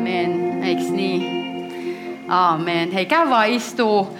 [0.00, 2.24] Aamen, eiks niin?
[2.28, 2.92] Aamen.
[2.92, 4.18] Hei, käy vaan istuu.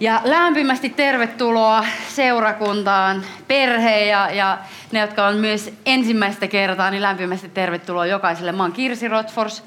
[0.00, 4.58] Ja lämpimästi tervetuloa seurakuntaan, perhe ja, ja
[4.92, 8.52] ne, jotka on myös ensimmäistä kertaa, niin lämpimästi tervetuloa jokaiselle.
[8.52, 9.64] Mä oon Kirsi Rotfors.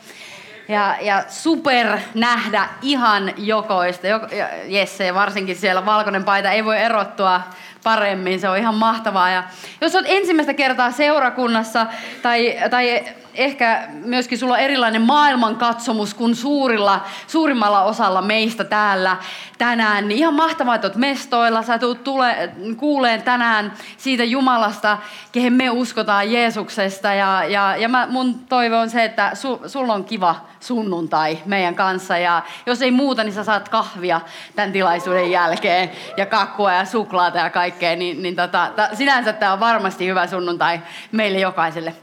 [0.69, 4.07] Ja, ja super nähdä ihan jokoista.
[4.07, 7.41] Joko, ja Jesse, varsinkin siellä valkoinen paita ei voi erottua
[7.83, 8.39] paremmin.
[8.39, 9.29] Se on ihan mahtavaa.
[9.29, 9.43] Ja
[9.81, 11.85] jos olet ensimmäistä kertaa seurakunnassa
[12.21, 13.03] tai, tai
[13.37, 19.17] ehkä myöskin sulla on erilainen maailmankatsomus kuin suurilla, suurimmalla osalla meistä täällä
[19.57, 20.07] tänään.
[20.07, 21.63] Niin ihan mahtavaa, että olet mestoilla.
[21.63, 24.97] Sä tulet tule, kuuleen tänään siitä Jumalasta,
[25.31, 27.13] kehen me uskotaan Jeesuksesta.
[27.13, 31.75] Ja, ja, ja mä, mun toive on se, että su, sulla on kiva sunnuntai meidän
[31.75, 32.17] kanssa.
[32.17, 34.21] Ja jos ei muuta, niin sä saat kahvia
[34.55, 37.95] tämän tilaisuuden jälkeen ja kakkua ja suklaata ja kaikkea.
[37.95, 41.93] Niin, niin tota, sinänsä tämä on varmasti hyvä sunnuntai meille jokaiselle.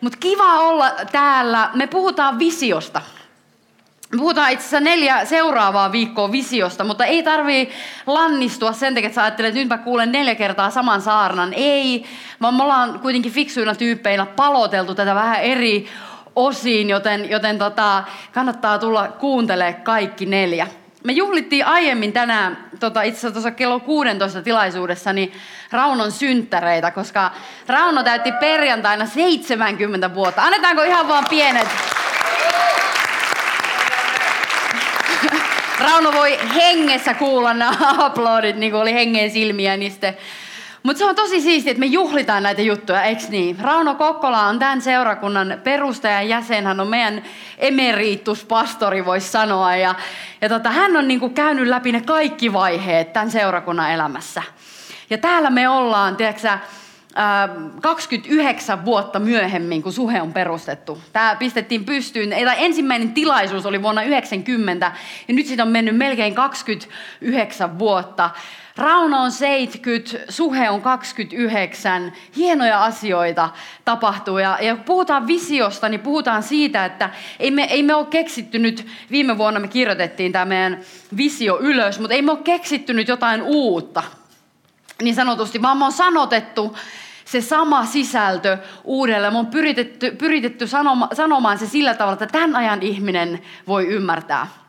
[0.00, 1.70] Mutta kiva olla täällä.
[1.74, 3.02] Me puhutaan visiosta.
[4.12, 7.70] Me puhutaan itse asiassa neljä seuraavaa viikkoa visiosta, mutta ei tarvii
[8.06, 11.52] lannistua sen takia, että sä ajattelet, että nyt mä kuulen neljä kertaa saman saarnan.
[11.54, 12.04] Ei,
[12.42, 15.88] vaan me ollaan kuitenkin fiksuina tyyppeinä paloteltu tätä vähän eri
[16.36, 20.66] osiin, joten, joten tota, kannattaa tulla kuuntelemaan kaikki neljä.
[21.04, 25.32] Me juhlittiin aiemmin tänään, tota, itse asiassa tuossa kello 16 tilaisuudessa, niin
[25.72, 27.30] Raunon synttäreitä, koska
[27.66, 30.42] Rauno täytti perjantaina 70 vuotta.
[30.42, 31.68] Annetaanko ihan vaan pienet?
[35.80, 40.16] Rauno voi hengessä kuulla nämä aplodit, niin kuin oli hengen silmiä, niin sitten
[40.82, 43.58] mutta se on tosi siistiä, että me juhlitaan näitä juttuja, eikö niin?
[43.60, 47.22] Rauno Kokkola on tämän seurakunnan perustajan jäsen, hän on meidän
[47.58, 49.76] emerituspastori, voisi sanoa.
[49.76, 49.94] Ja,
[50.40, 54.42] ja tota, hän on niinku käynyt läpi ne kaikki vaiheet tämän seurakunnan elämässä.
[55.10, 56.58] Ja täällä me ollaan, tiedätkö
[57.80, 61.02] 29 vuotta myöhemmin, kun suhe on perustettu.
[61.12, 64.92] Tämä pistettiin pystyyn, tai ensimmäinen tilaisuus oli vuonna 90,
[65.28, 68.30] ja nyt siitä on mennyt melkein 29 vuotta.
[68.80, 72.12] Rauno on 70, Suhe on 29.
[72.36, 73.50] Hienoja asioita
[73.84, 74.38] tapahtuu.
[74.38, 78.58] Ja, ja kun puhutaan visiosta, niin puhutaan siitä, että ei me, ei me ole keksitty
[78.58, 80.80] nyt, viime vuonna me kirjoitettiin tämä meidän
[81.16, 84.02] visio ylös, mutta ei me ole keksitty nyt jotain uutta.
[85.02, 86.76] Niin sanotusti, vaan me on sanotettu
[87.24, 89.32] se sama sisältö uudelleen.
[89.32, 94.59] Me on pyritetty, pyritetty sanoma, sanomaan se sillä tavalla, että tämän ajan ihminen voi ymmärtää.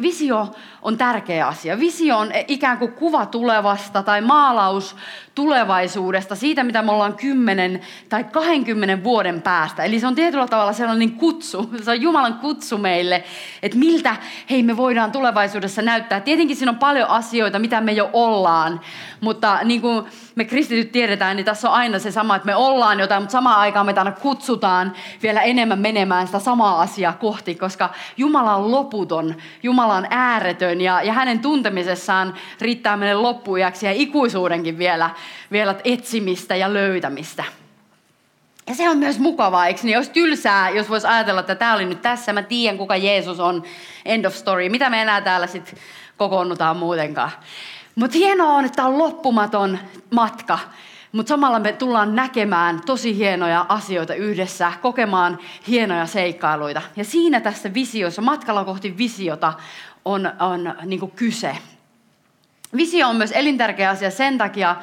[0.00, 0.48] Visio
[0.82, 1.78] on tärkeä asia.
[1.78, 4.96] Visio on ikään kuin kuva tulevasta tai maalaus
[5.34, 9.84] tulevaisuudesta, siitä mitä me ollaan 10 tai 20 vuoden päästä.
[9.84, 13.24] Eli se on tietyllä tavalla sellainen kutsu, se on Jumalan kutsu meille,
[13.62, 14.16] että miltä
[14.50, 16.20] hei me voidaan tulevaisuudessa näyttää.
[16.20, 18.80] Tietenkin siinä on paljon asioita, mitä me jo ollaan,
[19.20, 20.04] mutta niin kuin
[20.34, 23.58] me kristityt tiedetään, niin tässä on aina se sama, että me ollaan jotain, mutta samaan
[23.58, 29.34] aikaan me aina kutsutaan vielä enemmän menemään sitä samaa asiaa kohti, koska Jumala on loputon,
[29.62, 35.10] Jumala on ääretön ja, ja hänen tuntemisessaan riittää meille loppujaksi ja ikuisuudenkin vielä,
[35.52, 37.44] vielä etsimistä ja löytämistä.
[38.66, 39.94] Ja se on myös mukavaa, eikö niin?
[39.94, 43.62] Jos tylsää, jos voisi ajatella, että tämä oli nyt tässä, mä tiedän kuka Jeesus on,
[44.04, 44.68] end of story.
[44.68, 45.78] Mitä me enää täällä sitten
[46.16, 47.30] kokoonnutaan muutenkaan.
[47.94, 49.78] Mutta hienoa on, että on loppumaton
[50.10, 50.58] matka.
[51.12, 55.38] Mutta samalla me tullaan näkemään tosi hienoja asioita yhdessä, kokemaan
[55.68, 56.82] hienoja seikkailuita.
[56.96, 59.52] Ja siinä tässä visiossa, matkalla kohti visiota,
[60.04, 61.56] on, on niin kyse.
[62.76, 64.76] Visio on myös elintärkeä asia sen takia,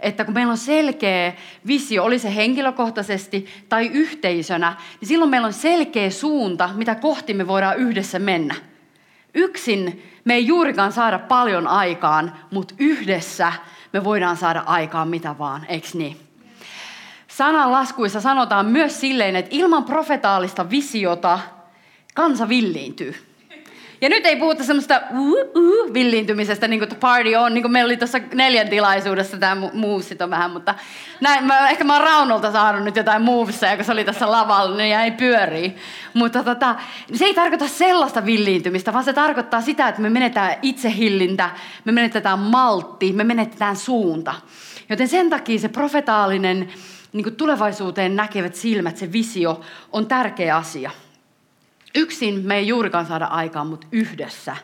[0.00, 1.32] että kun meillä on selkeä
[1.66, 7.46] visio, oli se henkilökohtaisesti tai yhteisönä, niin silloin meillä on selkeä suunta, mitä kohti me
[7.46, 8.54] voidaan yhdessä mennä.
[9.34, 13.52] Yksin me ei juurikaan saada paljon aikaan, mutta yhdessä
[13.92, 16.16] me voidaan saada aikaan mitä vaan, eikö niin?
[17.28, 21.38] Sananlaskuissa sanotaan myös silleen, että ilman profetaalista visiota
[22.14, 23.29] kansa villiintyy.
[24.00, 27.88] Ja nyt ei puhuta semmoista uh, uh, villiintymisestä, niin kuin party on, niin kuin meillä
[27.88, 30.74] oli tuossa neljän tilaisuudessa tämä muusit on vähän, mutta
[31.20, 34.76] näin, mä, ehkä mä oon Raunolta saanut nyt jotain movesia, kun se oli tässä lavalla,
[34.76, 35.76] niin jäi pyörii.
[36.14, 36.76] Mutta tota,
[37.14, 41.50] se ei tarkoita sellaista villiintymistä, vaan se tarkoittaa sitä, että me menetään itsehillintä,
[41.84, 44.34] me menetetään maltti, me menetetään suunta.
[44.88, 46.68] Joten sen takia se profetaalinen
[47.12, 49.60] niin tulevaisuuteen näkevät silmät, se visio
[49.92, 50.90] on tärkeä asia.
[51.94, 54.56] Yksin me ei juurikaan saada aikaan, mutta yhdessä,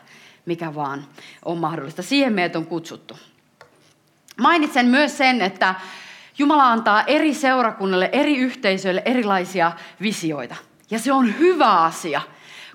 [0.45, 1.05] mikä vaan
[1.45, 2.01] on mahdollista.
[2.01, 3.17] Siihen meidät on kutsuttu.
[4.37, 5.75] Mainitsen myös sen, että
[6.37, 9.71] Jumala antaa eri seurakunnille, eri yhteisöille erilaisia
[10.01, 10.55] visioita.
[10.89, 12.21] Ja se on hyvä asia,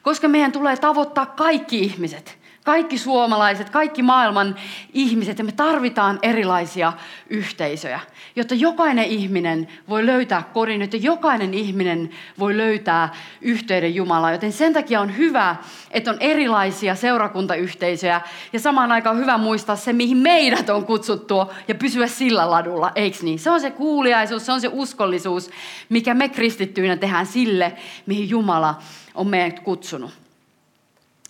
[0.02, 2.38] koska meidän tulee tavoittaa kaikki ihmiset.
[2.64, 4.56] Kaikki suomalaiset, kaikki maailman
[4.92, 6.92] ihmiset ja me tarvitaan erilaisia
[7.30, 8.00] yhteisöjä,
[8.36, 14.32] jotta jokainen ihminen voi löytää kodin, jotta jokainen ihminen voi löytää yhteyden Jumalaan.
[14.32, 15.56] Joten sen takia on hyvä,
[15.90, 18.20] että on erilaisia seurakuntayhteisöjä
[18.52, 21.34] ja samaan aikaan on hyvä muistaa se, mihin meidät on kutsuttu
[21.68, 23.38] ja pysyä sillä ladulla, eikö niin?
[23.38, 25.50] Se on se kuuliaisuus, se on se uskollisuus,
[25.88, 27.72] mikä me kristittyinä tehdään sille,
[28.06, 28.74] mihin Jumala
[29.14, 30.21] on meidät kutsunut.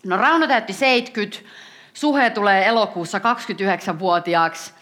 [0.06, 1.38] No Rauno täytti 70,
[1.94, 4.72] Suhe tulee elokuussa 29-vuotiaaksi.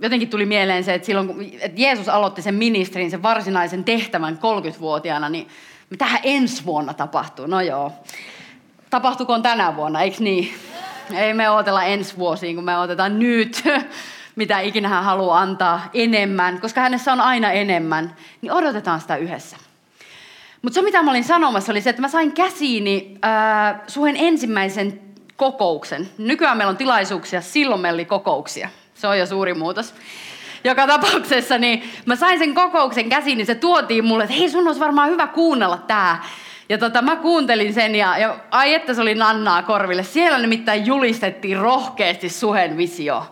[0.00, 4.38] Jotenkin tuli mieleen se, että silloin kun että Jeesus aloitti sen ministerin, sen varsinaisen tehtävän
[4.38, 5.48] 30-vuotiaana, niin
[5.90, 7.46] mitähän ensi vuonna tapahtuu?
[7.46, 7.92] No joo.
[8.90, 10.54] Tapahtukoon tänä vuonna, eikö niin?
[11.14, 13.64] Ei me odotella ensi vuosiin, kun me otetaan nyt,
[14.36, 19.56] mitä ikinä hän haluaa antaa enemmän, koska hänessä on aina enemmän, niin odotetaan sitä yhdessä.
[20.62, 25.00] Mutta se, mitä mä olin sanomassa, oli se, että mä sain käsiini äh, suhen ensimmäisen
[25.36, 26.08] kokouksen.
[26.18, 28.68] Nykyään meillä on tilaisuuksia, silloin meillä oli kokouksia.
[28.94, 29.94] Se on jo suuri muutos.
[30.64, 34.66] Joka tapauksessa niin mä sain sen kokouksen käsiin, niin se tuotiin mulle, että hei sun
[34.66, 36.24] olisi varmaan hyvä kuunnella tää.
[36.68, 40.02] Ja tota, mä kuuntelin sen ja, ja ai että se oli nannaa korville.
[40.02, 43.26] Siellä nimittäin julistettiin rohkeasti suhen visio.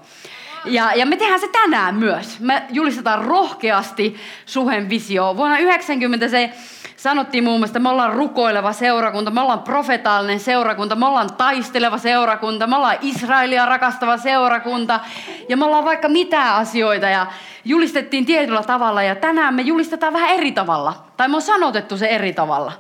[0.65, 2.41] Ja, ja me tehdään se tänään myös.
[2.41, 4.17] Me julistetaan rohkeasti
[4.47, 5.37] suhen visio.
[5.37, 6.51] Vuonna 90 se
[6.97, 11.99] sanottiin muun muassa, että me ollaan rukoileva seurakunta, me ollaan profetaalinen seurakunta, me ollaan taisteleva
[11.99, 15.01] seurakunta, me ollaan Israelia rakastava seurakunta
[15.49, 17.27] ja me ollaan vaikka mitä asioita ja
[17.65, 21.05] julistettiin tietyllä tavalla ja tänään me julistetaan vähän eri tavalla.
[21.17, 22.73] Tai me on sanotettu se eri tavalla.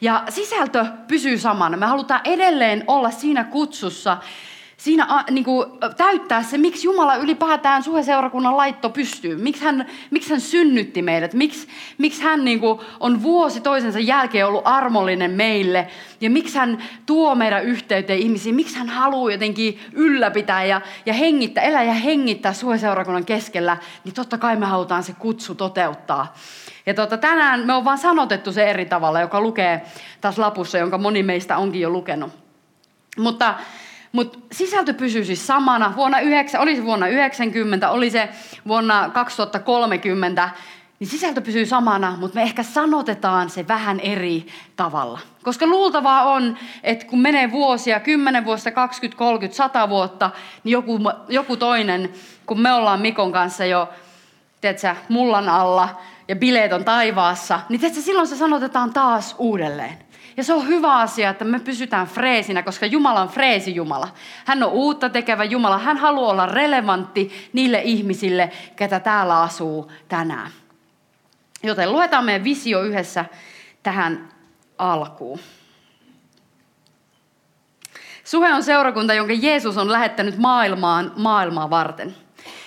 [0.00, 1.76] Ja sisältö pysyy samana.
[1.76, 4.16] Me halutaan edelleen olla siinä kutsussa,
[4.76, 9.36] siinä niin kuin, täyttää se, miksi Jumala ylipäätään suheseurakunnan laitto pystyy.
[9.36, 11.34] Miksi hän, miksi hän synnytti meidät.
[11.34, 11.68] Miksi,
[11.98, 15.88] miksi hän niin kuin, on vuosi toisensa jälkeen ollut armollinen meille.
[16.20, 18.54] Ja miksi hän tuo meidän yhteyteen ihmisiin.
[18.54, 23.76] Miksi hän haluaa jotenkin ylläpitää ja, ja hengittää, elää ja hengittää suheseurakunnan keskellä.
[24.04, 26.34] Niin totta kai me halutaan se kutsu toteuttaa.
[26.86, 29.82] Ja tota, tänään me on vaan sanotettu se eri tavalla, joka lukee
[30.20, 32.32] tässä lapussa, jonka moni meistä onkin jo lukenut.
[33.18, 33.54] Mutta
[34.16, 35.92] mutta sisältö pysyy siis samana.
[35.96, 38.28] Vuonna 9, oli se vuonna 90, oli se
[38.68, 40.50] vuonna 2030,
[40.98, 44.46] niin sisältö pysyy samana, mutta me ehkä sanotetaan se vähän eri
[44.76, 45.20] tavalla.
[45.42, 50.30] Koska luultavaa on, että kun menee vuosia, 10 vuotta, 20, 30, 100 vuotta,
[50.64, 52.12] niin joku, joku toinen,
[52.46, 53.88] kun me ollaan Mikon kanssa jo,
[54.60, 59.98] tiedätkö, mullan alla ja bileet on taivaassa, niin tiedätkö, silloin se sanotetaan taas uudelleen.
[60.36, 64.08] Ja se on hyvä asia, että me pysytään freesinä, koska Jumala on freesi Jumala.
[64.44, 65.78] Hän on uutta tekevä Jumala.
[65.78, 70.50] Hän haluaa olla relevantti niille ihmisille, ketä täällä asuu tänään.
[71.62, 73.24] Joten luetaan meidän visio yhdessä
[73.82, 74.28] tähän
[74.78, 75.38] alkuun.
[78.24, 82.16] Suhe on seurakunta, jonka Jeesus on lähettänyt maailmaan maailmaa varten.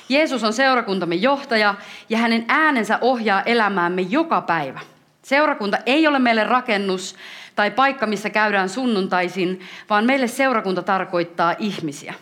[0.09, 1.75] Jeesus on seurakuntamme johtaja
[2.09, 4.79] ja hänen äänensä ohjaa elämäämme joka päivä.
[5.21, 7.15] Seurakunta ei ole meille rakennus,
[7.55, 12.13] tai paikka, missä käydään sunnuntaisin, vaan meille seurakunta tarkoittaa ihmisiä.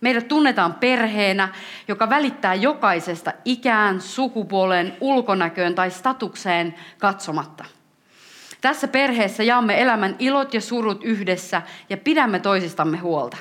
[0.00, 1.48] Meidät tunnetaan perheenä,
[1.88, 7.64] joka välittää jokaisesta ikään, sukupuoleen, ulkonäköön tai statukseen katsomatta.
[8.60, 13.36] Tässä perheessä jaamme elämän ilot ja surut yhdessä ja pidämme toisistamme huolta.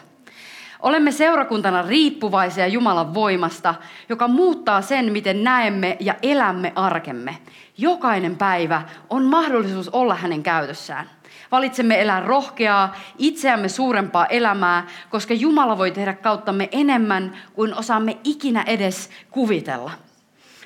[0.81, 3.75] Olemme seurakuntana riippuvaisia Jumalan voimasta,
[4.09, 7.37] joka muuttaa sen, miten näemme ja elämme arkemme.
[7.77, 11.09] Jokainen päivä on mahdollisuus olla hänen käytössään.
[11.51, 18.63] Valitsemme elää rohkeaa, itseämme suurempaa elämää, koska Jumala voi tehdä kauttamme enemmän kuin osaamme ikinä
[18.67, 19.91] edes kuvitella.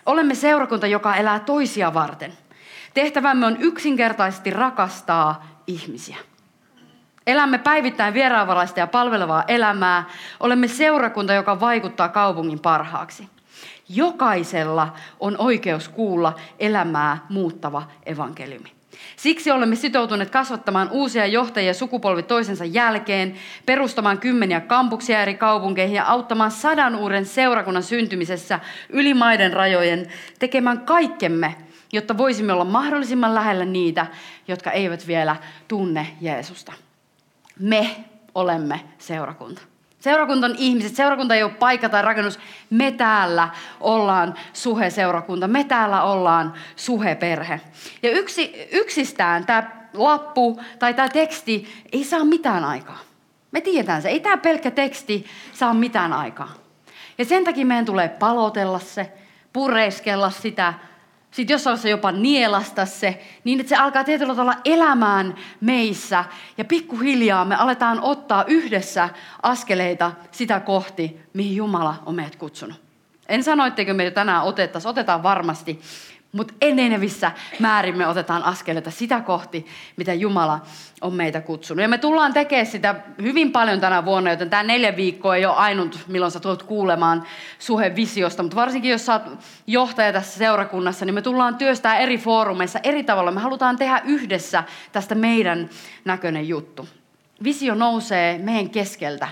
[0.06, 2.34] Olemme seurakunta, joka elää toisia varten.
[2.94, 6.18] Tehtävämme on yksinkertaisesti rakastaa ihmisiä.
[7.27, 10.03] Elämme päivittäin vieraanvaraista ja palvelevaa elämää.
[10.39, 13.29] Olemme seurakunta, joka vaikuttaa kaupungin parhaaksi.
[13.89, 18.75] Jokaisella on oikeus kuulla elämää muuttava evankeliumi.
[19.15, 26.05] Siksi olemme sitoutuneet kasvattamaan uusia johtajia sukupolvi toisensa jälkeen, perustamaan kymmeniä kampuksia eri kaupunkeihin ja
[26.05, 30.08] auttamaan sadan uuden seurakunnan syntymisessä yli maiden rajojen,
[30.39, 31.55] tekemään kaikkemme,
[31.94, 34.08] jotta voisimme olla mahdollisimman lähellä niitä,
[34.48, 35.36] jotka eivät vielä
[35.67, 36.74] tunne Jeesusta.
[37.60, 37.96] Me
[38.36, 39.62] olemme seurakunta.
[40.00, 42.40] Seurakunta on ihmiset, seurakunta ei ole paikka tai rakennus.
[42.70, 47.62] Me täällä ollaan suhe-seurakunta, me täällä ollaan suhe-perhe.
[48.04, 53.00] Ja yksi, yksistään tämä lappu tai tämä teksti ei saa mitään aikaa.
[53.52, 56.54] Me tiedetään se, ei tämä pelkkä teksti saa mitään aikaa.
[57.18, 59.14] Ja sen takia meidän tulee palotella se,
[59.54, 60.74] pureskella sitä,
[61.36, 66.25] sitten jossain vaiheessa jopa nielasta se, niin että se alkaa tietyllä tavalla elämään meissä.
[66.58, 69.10] Ja pikkuhiljaa me aletaan ottaa yhdessä
[69.44, 72.82] askeleita sitä kohti, mihin Jumala on meidät kutsunut.
[73.27, 75.82] En sano, etteikö me tänään otettaisiin, otetaan varmasti.
[76.36, 79.65] Mutta enenevissä määrin me otetaan askeleita sitä kohti,
[79.98, 80.62] mitä Jumala
[81.01, 81.82] on meitä kutsunut.
[81.82, 85.56] Ja me tullaan tekemään sitä hyvin paljon tänä vuonna, joten tämä neljä viikkoa ei ole
[85.56, 87.24] ainut, milloin sä tulet kuulemaan
[87.60, 88.44] suhevisiosta.
[88.44, 89.24] Mutta varsinkin jos sä oot
[89.68, 93.32] johtaja tässä seurakunnassa, niin me tullaan työstää eri foorumeissa eri tavalla.
[93.32, 95.70] Me halutaan tehdä yhdessä tästä meidän
[96.06, 96.88] näköinen juttu.
[97.44, 99.27] Visio nousee meidän keskeltä.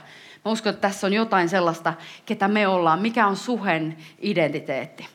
[0.45, 1.93] Mä uskon, että tässä on jotain sellaista,
[2.25, 5.07] ketä me ollaan, mikä on suhen identiteetti.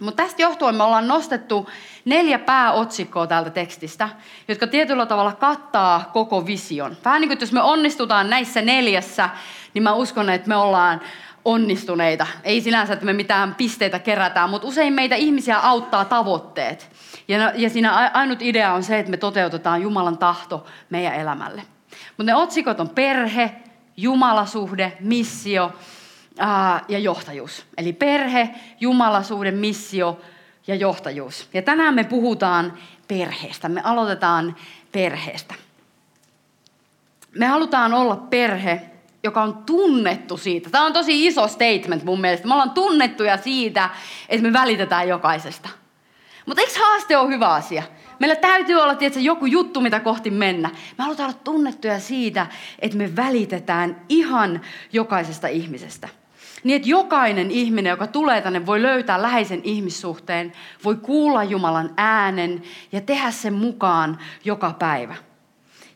[0.00, 1.68] Mutta tästä johtuen me ollaan nostettu
[2.04, 4.08] neljä pääotsikkoa täältä tekstistä,
[4.48, 6.96] jotka tietyllä tavalla kattaa koko vision.
[7.04, 9.30] Vähän niin kuin, jos me onnistutaan näissä neljässä,
[9.74, 11.00] niin mä uskon, että me ollaan
[11.44, 12.26] onnistuneita.
[12.44, 16.90] Ei sinänsä, että me mitään pisteitä kerätään, mutta usein meitä ihmisiä auttaa tavoitteet.
[17.28, 21.62] Ja, ja siinä ainut idea on se, että me toteutetaan Jumalan tahto meidän elämälle.
[22.08, 23.50] Mutta ne otsikot on perhe,
[23.96, 25.72] Jumalasuhde, missio
[26.88, 27.66] ja johtajuus.
[27.76, 30.20] Eli perhe, jumalasuuden missio
[30.66, 31.48] ja johtajuus.
[31.54, 32.78] Ja tänään me puhutaan
[33.08, 33.68] perheestä.
[33.68, 34.56] Me aloitetaan
[34.92, 35.54] perheestä.
[37.32, 38.80] Me halutaan olla perhe,
[39.22, 40.70] joka on tunnettu siitä.
[40.70, 42.46] Tämä on tosi iso statement mun mielestä.
[42.46, 43.90] Me ollaan tunnettuja siitä,
[44.28, 45.68] että me välitetään jokaisesta.
[46.46, 47.82] Mutta eikö haaste ole hyvä asia?
[48.18, 50.70] Meillä täytyy olla tietysti, joku juttu, mitä kohti mennä.
[50.98, 52.46] Me halutaan olla tunnettuja siitä,
[52.78, 54.60] että me välitetään ihan
[54.92, 56.08] jokaisesta ihmisestä.
[56.64, 60.52] Niin että jokainen ihminen, joka tulee tänne, voi löytää läheisen ihmissuhteen,
[60.84, 62.62] voi kuulla Jumalan äänen
[62.92, 65.14] ja tehdä sen mukaan joka päivä.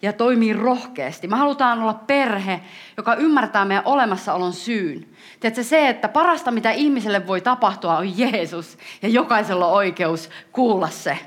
[0.02, 1.28] Ja toimii rohkeasti.
[1.28, 2.60] Me halutaan olla perhe,
[2.96, 5.06] joka ymmärtää meidän olemassaolon syyn.
[5.40, 10.88] Tiedätkö, se, että parasta mitä ihmiselle voi tapahtua on Jeesus ja jokaisella on oikeus kuulla
[10.88, 11.18] se.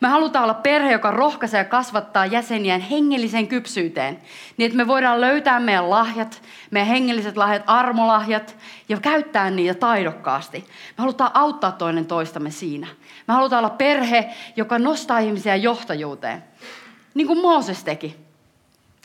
[0.00, 4.18] Me halutaan olla perhe, joka rohkaisee ja kasvattaa jäseniään hengelliseen kypsyyteen,
[4.56, 8.56] niin että me voidaan löytää meidän lahjat, meidän hengelliset lahjat, armolahjat
[8.88, 10.58] ja käyttää niitä taidokkaasti.
[10.68, 12.86] Me halutaan auttaa toinen toistamme siinä.
[13.28, 16.44] Me halutaan olla perhe, joka nostaa ihmisiä johtajuuteen,
[17.14, 18.16] niin kuin Mooses teki.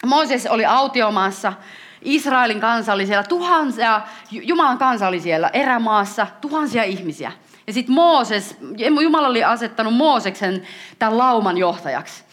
[0.06, 1.54] Mooses oli autiomaassa,
[2.02, 7.32] Israelin kansa oli siellä, tuhansia, Jumalan kansa oli siellä erämaassa, tuhansia ihmisiä.
[7.68, 8.58] Ja sitten Mooses,
[9.02, 10.64] Jumala oli asettanut Mooseksen
[11.00, 12.24] tämän lauman johtajaksi.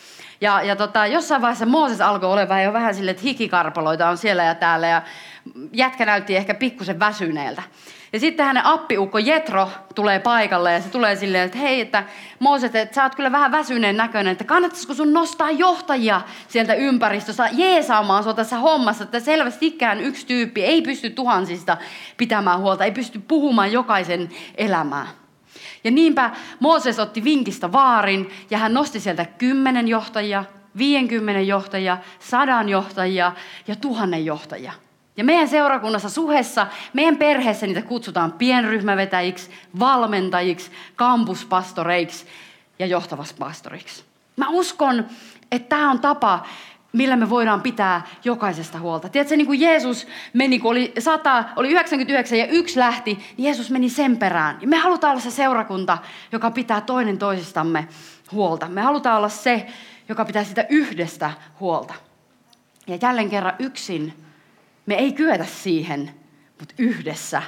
[0.40, 4.44] Ja, ja tota, jossain vaiheessa Mooses alkoi olemaan jo vähän silleen, että hikikarpaloita on siellä
[4.44, 4.86] ja täällä.
[4.86, 5.02] Ja
[5.72, 7.62] jätkä näytti ehkä pikkusen väsyneeltä.
[8.12, 12.04] Ja sitten hänen appiukko Jetro tulee paikalle ja se tulee silleen, että hei, että
[12.38, 17.48] Mooses, että sä oot kyllä vähän väsyneen näköinen, että kannattaisiko sun nostaa johtajia sieltä ympäristössä
[17.52, 21.76] jeesaamaan sua tässä hommassa, että selvästikään yksi tyyppi ei pysty tuhansista
[22.16, 25.21] pitämään huolta, ei pysty puhumaan jokaisen elämää.
[25.84, 30.44] Ja niinpä Mooses otti vinkistä vaarin ja hän nosti sieltä kymmenen johtajia,
[30.78, 33.32] 50 johtajia, sadan johtajia
[33.66, 34.72] ja tuhannen johtajia.
[35.16, 42.26] Ja meidän seurakunnassa suhessa, meidän perheessä niitä kutsutaan pienryhmävetäjiksi, valmentajiksi, kampuspastoreiksi
[42.78, 44.04] ja johtavaspastoriksi.
[44.36, 45.06] Mä uskon,
[45.52, 46.46] että tämä on tapa,
[46.92, 49.08] millä me voidaan pitää jokaisesta huolta.
[49.08, 53.70] Tiedätkö, niin kuin Jeesus meni, kun oli 100, oli 99 ja yksi lähti, niin Jeesus
[53.70, 54.58] meni sen perään.
[54.60, 55.98] Ja me halutaan olla se seurakunta,
[56.32, 57.88] joka pitää toinen toisistamme
[58.32, 58.68] huolta.
[58.68, 59.66] Me halutaan olla se,
[60.08, 61.30] joka pitää sitä yhdestä
[61.60, 61.94] huolta.
[62.86, 64.12] Ja jälleen kerran yksin
[64.86, 66.10] me ei kyetä siihen,
[66.58, 67.42] mutta yhdessä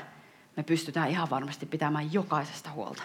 [0.56, 3.02] me pystytään ihan varmasti pitämään jokaisesta huolta.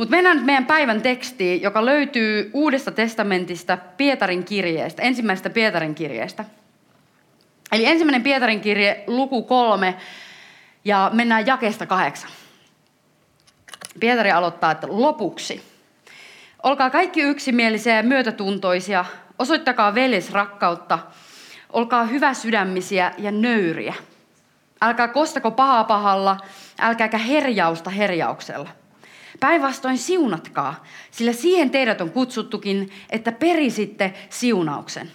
[0.00, 6.44] Mutta mennään nyt meidän päivän tekstiin, joka löytyy Uudesta testamentista Pietarin kirjeestä, ensimmäisestä Pietarin kirjeestä.
[7.72, 9.94] Eli ensimmäinen Pietarin kirje, luku kolme,
[10.84, 12.30] ja mennään jakesta kahdeksan.
[14.00, 15.62] Pietari aloittaa, että lopuksi.
[16.62, 19.04] Olkaa kaikki yksimielisiä ja myötätuntoisia,
[19.38, 20.98] osoittakaa veljesrakkautta,
[21.72, 23.94] olkaa hyvä sydämisiä ja nöyriä.
[24.80, 26.36] Älkää kostako pahaa pahalla,
[26.78, 28.79] älkääkä herjausta herjauksella.
[29.40, 35.10] Päinvastoin siunatkaa, sillä siihen teidät on kutsuttukin, että perisitte siunauksen.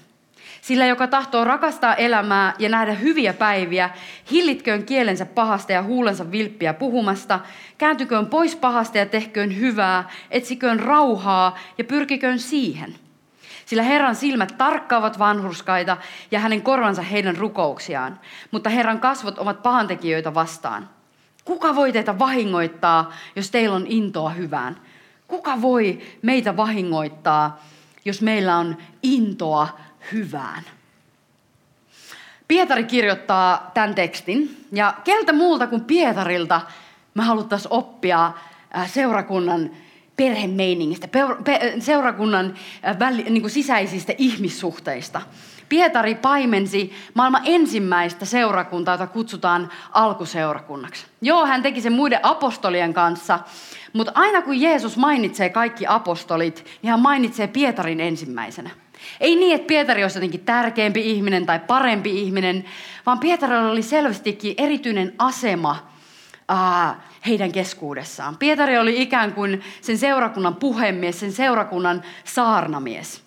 [0.61, 3.89] Sillä joka tahtoo rakastaa elämää ja nähdä hyviä päiviä,
[4.31, 7.39] hillitköön kielensä pahasta ja huulensa vilppiä puhumasta,
[7.77, 12.95] kääntyköön pois pahasta ja tehköön hyvää, etsiköön rauhaa ja pyrkiköön siihen.
[13.65, 15.97] Sillä Herran silmät tarkkaavat vanhurskaita
[16.31, 18.19] ja hänen korvansa heidän rukouksiaan,
[18.51, 20.89] mutta Herran kasvot ovat pahantekijöitä vastaan.
[21.45, 24.81] Kuka voi teitä vahingoittaa, jos teillä on intoa hyvään?
[25.27, 27.63] Kuka voi meitä vahingoittaa,
[28.05, 29.67] jos meillä on intoa
[30.11, 30.63] hyvään?
[32.47, 36.61] Pietari kirjoittaa tämän tekstin, ja keltä muulta kuin Pietarilta
[37.13, 38.25] me haluttaisiin oppia
[38.77, 39.71] äh, seurakunnan
[40.17, 41.07] perhemeiningistä,
[41.79, 42.53] seurakunnan
[43.01, 45.21] äh, niin sisäisistä ihmissuhteista.
[45.69, 51.05] Pietari paimensi maailman ensimmäistä seurakuntaa, jota kutsutaan alkuseurakunnaksi.
[51.21, 53.39] Joo, hän teki sen muiden apostolien kanssa,
[53.93, 58.69] mutta aina kun Jeesus mainitsee kaikki apostolit, niin hän mainitsee Pietarin ensimmäisenä.
[59.19, 62.65] Ei niin, että Pietari olisi jotenkin tärkeämpi ihminen tai parempi ihminen,
[63.05, 65.87] vaan Pietarilla oli selvästikin erityinen asema
[66.49, 68.37] ää, heidän keskuudessaan.
[68.37, 73.21] Pietari oli ikään kuin sen seurakunnan puhemies, sen seurakunnan saarnamies.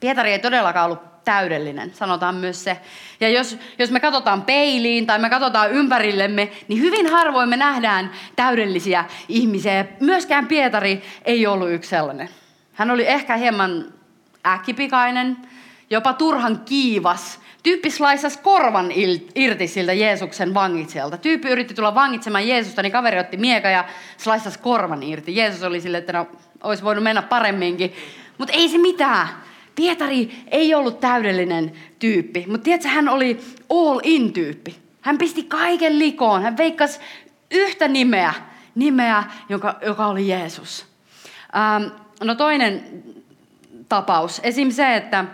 [0.00, 2.76] Pietari ei todellakaan ollut täydellinen, sanotaan myös se.
[3.20, 8.10] Ja jos, jos me katsotaan peiliin tai me katsotaan ympärillemme, niin hyvin harvoin me nähdään
[8.36, 9.84] täydellisiä ihmisiä.
[10.00, 12.28] myöskään Pietari ei ollut yksi sellainen.
[12.72, 13.84] Hän oli ehkä hieman
[14.46, 15.36] äkkipikainen,
[15.90, 17.40] jopa turhan kiivas.
[17.62, 18.92] Tyyppi slaisas korvan
[19.34, 21.16] irti siltä Jeesuksen vangitsijalta.
[21.16, 23.84] Tyyppi yritti tulla vangitsemaan Jeesusta, niin kaveri otti mieka ja
[24.16, 25.36] slaisas korvan irti.
[25.36, 26.26] Jeesus oli sille, että no,
[26.62, 27.94] olisi voinut mennä paremminkin.
[28.38, 29.28] Mutta ei se mitään.
[29.74, 34.76] Pietari ei ollut täydellinen tyyppi, mutta tiedätkö, hän oli all in tyyppi.
[35.00, 36.42] Hän pisti kaiken likoon.
[36.42, 37.00] Hän veikkasi
[37.50, 38.34] yhtä nimeä,
[38.74, 40.86] nimeä, joka, joka oli Jeesus.
[41.56, 41.84] Ähm,
[42.24, 43.02] no toinen
[43.88, 44.40] tapaus.
[44.42, 44.70] Esim.
[44.70, 45.24] se, että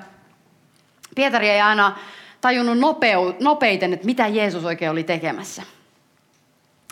[1.15, 1.99] Pietari ei aina
[2.41, 5.63] tajunnut nopeu, nopeiten, että mitä Jeesus oikein oli tekemässä.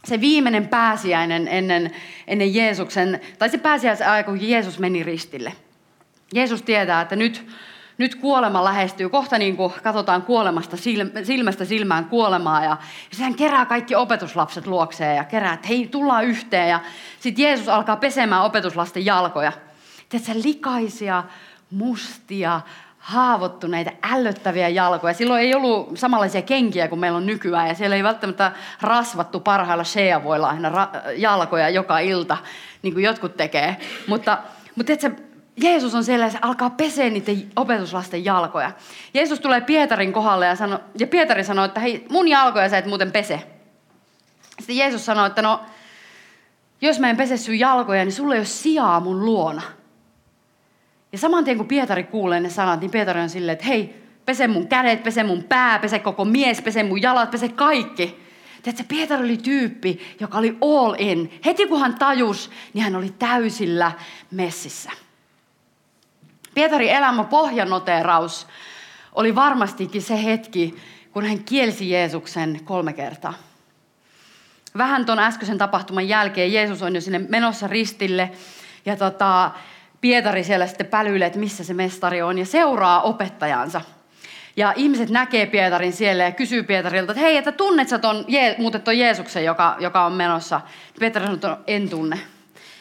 [0.05, 1.93] Se viimeinen pääsiäinen ennen,
[2.27, 5.53] ennen Jeesuksen, tai se pääsiäisaika, kun Jeesus meni ristille.
[6.35, 7.47] Jeesus tietää, että nyt,
[7.99, 9.09] nyt kuolema lähestyy.
[9.09, 10.77] Kohta niin kuin katsotaan kuolemasta
[11.23, 12.65] silmästä silmään kuolemaa.
[12.65, 12.77] Ja,
[13.19, 16.69] ja hän kerää kaikki opetuslapset luokseen ja kerää, että hei, tullaan yhteen.
[16.69, 16.81] Ja
[17.21, 19.53] sitten Jeesus alkaa pesemään opetuslasten jalkoja.
[20.09, 21.25] Tiedätkö, likaisia,
[21.71, 22.61] mustia,
[22.99, 25.15] haavoittuneita, ällöttäviä jalkoja.
[25.15, 29.85] Silloin ei ollut samanlaisia kenkiä kuin meillä on nykyään, ja siellä ei välttämättä rasvattu parhailla
[29.85, 32.37] sheavoilla aina ra- jalkoja joka ilta,
[32.83, 33.77] niin kuin jotkut tekee.
[34.07, 34.39] Mutta,
[34.75, 35.26] mutta tiedätkö,
[35.57, 38.73] Jeesus on siellä ja se alkaa pesee niiden opetuslasten jalkoja.
[39.15, 42.87] Jeesus tulee Pietarin kohdalle ja, sano, ja Pietari sanoo, että hei, mun jalkoja sä et
[42.87, 43.43] muuten pese.
[44.59, 45.61] Sitten Jeesus sanoi, että no,
[46.81, 49.63] jos mä en pese sun jalkoja, niin sulle ei ole sijaa mun luona.
[51.13, 54.49] Ja saman tien kun Pietari kuulee ne sanat, niin Pietari on silleen, että hei, pese
[54.49, 58.27] mun kädet, pese mun pää, pese koko mies, pese mun jalat, pese kaikki.
[58.63, 61.41] Tiedätkö, Pietari oli tyyppi, joka oli all in.
[61.45, 63.93] Heti kun hän tajus, niin hän oli täysillä
[64.31, 65.06] messissä.
[66.57, 68.47] Pietari elämä pohjanoteeraus
[69.13, 70.77] oli varmastikin se hetki,
[71.13, 73.35] kun hän kielsi Jeesuksen kolme kertaa.
[74.79, 78.31] Vähän tuon äskeisen tapahtuman jälkeen Jeesus on jo sinne menossa ristille
[78.87, 79.51] ja tota,
[80.01, 83.81] Pietari siellä sitten pälyilee, että missä se mestari on ja seuraa opettajansa.
[84.57, 88.25] Ja ihmiset näkee Pietarin siellä ja kysyy Pietarilta, että hei, että tunnet sä ton,
[88.59, 90.61] muuten ton Jeesuksen, joka, joka on menossa?
[91.01, 92.19] Pietari sanoo, että en tunne.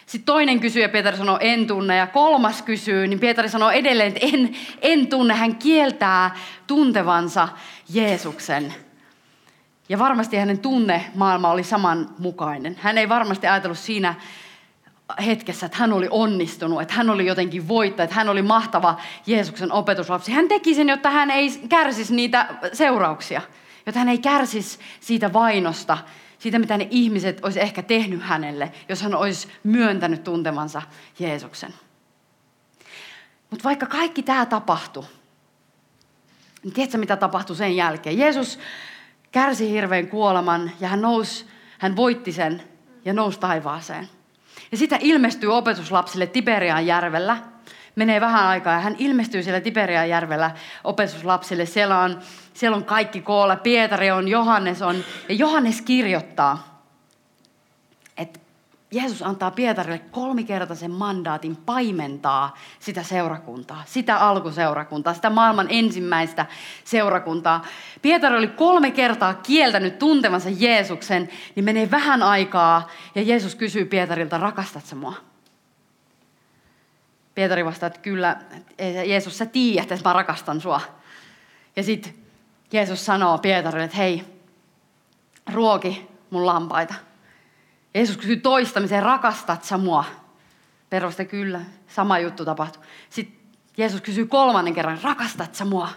[0.06, 1.98] Sitten toinen kysyy ja Pietari sanoo, en tunne.
[1.98, 5.34] Ja kolmas kysyy, niin Pietari sanoo edelleen, että en, en tunne.
[5.34, 6.36] Hän kieltää
[6.68, 7.48] tuntevansa
[7.94, 8.74] Jeesuksen.
[9.90, 12.78] Ja varmasti hänen tunnemaailma oli samanmukainen.
[12.82, 14.16] Hän ei varmasti ajatellut siinä
[15.26, 19.72] hetkessä, että hän oli onnistunut, että hän oli jotenkin voittaja, että hän oli mahtava Jeesuksen
[19.72, 20.32] opetuslapsi.
[20.32, 23.42] Hän teki sen, jotta hän ei kärsisi niitä seurauksia,
[23.86, 25.98] jotta hän ei kärsisi siitä vainosta,
[26.46, 30.82] siitä, mitä ne ihmiset olisi ehkä tehnyt hänelle, jos hän olisi myöntänyt tuntemansa
[31.20, 31.74] Jeesuksen.
[33.50, 35.04] Mutta vaikka kaikki tämä tapahtui,
[36.64, 38.18] niin tiedätkö mitä tapahtui sen jälkeen?
[38.18, 38.60] Jeesus
[39.32, 41.46] kärsi hirveän kuoleman ja hän nousi,
[41.80, 42.64] hän voitti sen
[43.06, 44.10] ja nousi taivaaseen.
[44.72, 47.38] Ja sitä ilmestyy opetuslapsille Tiberian järvellä.
[47.96, 50.52] Menee vähän aikaa ja hän ilmestyy siellä Tiberian järvellä
[50.84, 51.66] opetuslapsille.
[51.66, 52.20] Siellä on
[52.56, 54.96] siellä on kaikki koolla, Pietari on, Johannes on.
[55.30, 56.82] Ja Johannes kirjoittaa,
[58.18, 58.40] että
[58.92, 66.46] Jeesus antaa Pietarille kolmikertaisen mandaatin paimentaa sitä seurakuntaa, sitä alkuseurakuntaa, sitä maailman ensimmäistä
[66.84, 67.66] seurakuntaa.
[68.02, 74.38] Pietari oli kolme kertaa kieltänyt tuntemansa Jeesuksen, niin menee vähän aikaa ja Jeesus kysyy Pietarilta,
[74.38, 75.14] rakastatko mua?
[77.36, 78.38] Pietari vastaa, että kyllä,
[79.06, 80.82] Jeesus, sä tiedät, että mä rakastan sua.
[81.76, 82.14] Ja sitten
[82.72, 84.24] Jeesus sanoo Pietarille, että hei,
[85.54, 86.94] ruoki mun lampaita.
[87.94, 90.06] Jeesus kysyy toistamiseen, rakastat sä mua?
[90.90, 92.84] Peruste kyllä, sama juttu tapahtui.
[93.10, 93.40] Sitten
[93.78, 95.90] Jeesus kysyy kolmannen kerran, rakastat sä mua?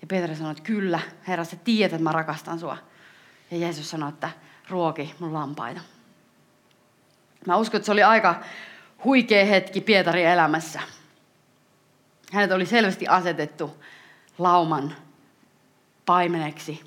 [0.00, 2.78] Ja Pietari sanoi, että kyllä, Herra, sä tiedät, että mä rakastan sua.
[3.50, 4.30] Ja Jeesus sanoi, että
[4.68, 5.80] ruoki mun lampaita.
[7.46, 8.40] Mä uskon, että se oli aika
[9.04, 10.80] huikea hetki Pietarin elämässä.
[12.32, 13.82] Hänet oli selvästi asetettu
[14.38, 14.94] lauman
[16.06, 16.84] paimeneksi.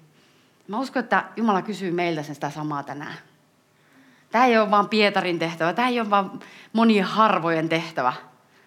[0.67, 3.17] Mä uskon, että Jumala kysyy meiltä sen sitä samaa tänään.
[4.31, 6.29] Tämä ei ole vain Pietarin tehtävä, tämä ei ole vain
[6.73, 8.13] monien harvojen tehtävä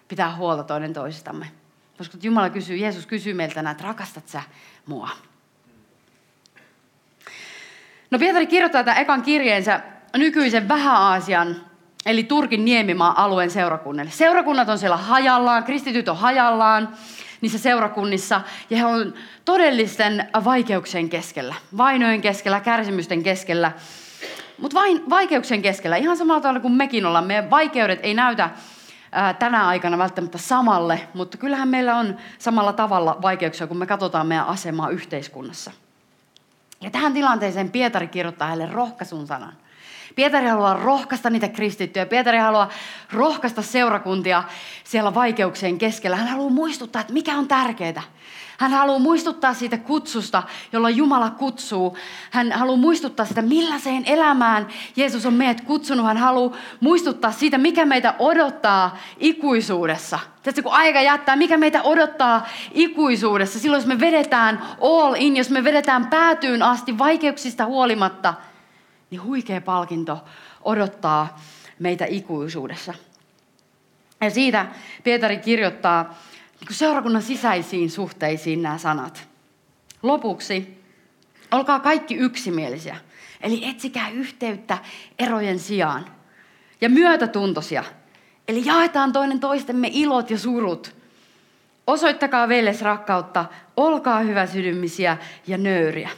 [0.07, 1.51] pitää huolta toinen toisistamme.
[1.97, 4.43] Koska Jumala kysyy, Jeesus kysyy meiltä tänään, että rakastat sä
[4.85, 5.09] mua?
[8.11, 9.81] No Pietari kirjoittaa tämän ekan kirjeensä
[10.17, 11.55] nykyisen Vähä-Aasian,
[12.05, 14.11] eli Turkin niemimaan alueen seurakunnille.
[14.11, 16.89] Seurakunnat on siellä hajallaan, kristityt on hajallaan
[17.41, 19.13] niissä seurakunnissa, ja he on
[19.45, 23.71] todellisten vaikeuksien keskellä, vainojen keskellä, kärsimysten keskellä.
[24.57, 28.49] Mutta vain vaikeuksien keskellä, ihan samalla tavalla kuin mekin ollaan, meidän vaikeudet ei näytä
[29.39, 34.47] tänä aikana välttämättä samalle, mutta kyllähän meillä on samalla tavalla vaikeuksia, kun me katsotaan meidän
[34.47, 35.71] asemaa yhteiskunnassa.
[36.81, 39.53] Ja tähän tilanteeseen Pietari kirjoittaa hänelle rohkaisun sanan.
[40.15, 42.05] Pietari haluaa rohkaista niitä kristittyjä.
[42.05, 42.69] Pietari haluaa
[43.13, 44.43] rohkaista seurakuntia
[44.83, 46.15] siellä vaikeuksien keskellä.
[46.15, 48.03] Hän haluaa muistuttaa, että mikä on tärkeää.
[48.57, 51.97] Hän haluaa muistuttaa siitä kutsusta, jolla Jumala kutsuu.
[52.31, 56.05] Hän haluaa muistuttaa sitä, millaiseen elämään Jeesus on meidät kutsunut.
[56.05, 60.19] Hän haluaa muistuttaa siitä, mikä meitä odottaa ikuisuudessa.
[60.43, 63.59] Tiedätkö, kun aika jättää, mikä meitä odottaa ikuisuudessa.
[63.59, 68.33] Silloin, jos me vedetään all in, jos me vedetään päätyyn asti vaikeuksista huolimatta,
[69.11, 70.23] niin huikea palkinto
[70.63, 71.39] odottaa
[71.79, 72.93] meitä ikuisuudessa.
[74.21, 74.65] Ja siitä
[75.03, 76.17] Pietari kirjoittaa
[76.59, 79.27] niin seurakunnan sisäisiin suhteisiin nämä sanat.
[80.03, 80.83] Lopuksi,
[81.51, 82.97] olkaa kaikki yksimielisiä.
[83.41, 84.77] Eli etsikää yhteyttä
[85.19, 86.05] erojen sijaan.
[86.81, 87.83] Ja myötätuntoisia.
[88.47, 90.95] Eli jaetaan toinen toistemme ilot ja surut.
[91.87, 93.45] Osoittakaa veles rakkautta,
[93.77, 96.09] olkaa hyväsydämisiä ja nöyriä.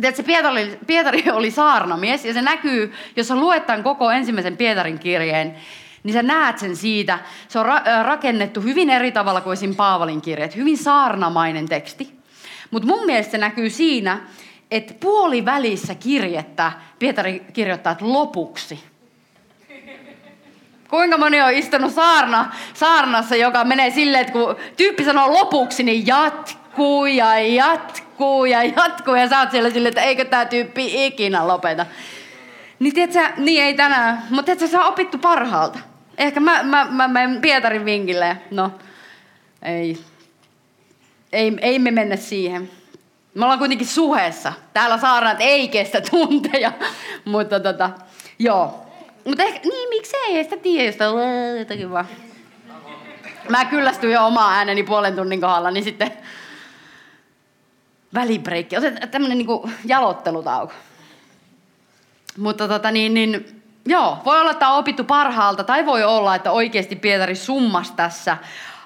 [0.00, 5.56] Tiedätkö, Pietari, Pietari oli saarnamies ja se näkyy, jos luetaan koko ensimmäisen Pietarin kirjeen,
[6.02, 7.18] niin sä näet sen siitä.
[7.48, 9.74] Se on ra- rakennettu hyvin eri tavalla kuin esim.
[9.74, 10.56] Paavalin kirjeet.
[10.56, 12.18] Hyvin saarnamainen teksti.
[12.70, 14.20] Mutta mun mielestä se näkyy siinä,
[14.70, 18.84] että puolivälissä kirjettä Pietari kirjoittaa, että lopuksi.
[20.90, 26.06] Kuinka moni on istunut saarna, saarnassa, joka menee silleen, että kun tyyppi sanoo lopuksi, niin
[26.06, 26.67] jatkuu
[27.14, 29.14] ja jatkuu ja jatkuu.
[29.14, 31.86] Ja sä oot siellä silleen, että eikö tämä tyyppi ikinä lopeta.
[32.78, 34.22] Niin tiedätkö, niin ei tänään.
[34.30, 35.78] Mutta tiedätkö, se on opittu parhaalta.
[36.18, 38.36] Ehkä mä, mä, mä menen Pietarin vinkille.
[38.50, 38.72] No,
[39.62, 39.98] ei.
[41.32, 41.52] ei.
[41.60, 42.70] Ei me mennä siihen.
[43.34, 44.52] Me ollaan kuitenkin suheessa.
[44.72, 46.72] Täällä saarnat ei kestä tunteja.
[47.24, 47.90] Mutta tota,
[48.38, 48.86] joo.
[49.24, 51.04] Mutta ehkä, niin miksei, ei sitä tiedä, josta
[51.58, 52.08] jotakin vaan.
[53.48, 56.12] Mä kyllästyin jo omaa ääneni puolen tunnin kohdalla, niin sitten
[58.14, 58.76] välibreikki.
[58.76, 60.72] Otetaan tämmönen niinku jalottelutauko.
[62.38, 66.52] Mutta tota niin, niin joo, voi olla, että on opittu parhaalta, tai voi olla, että
[66.52, 68.36] oikeasti Pietari summas tässä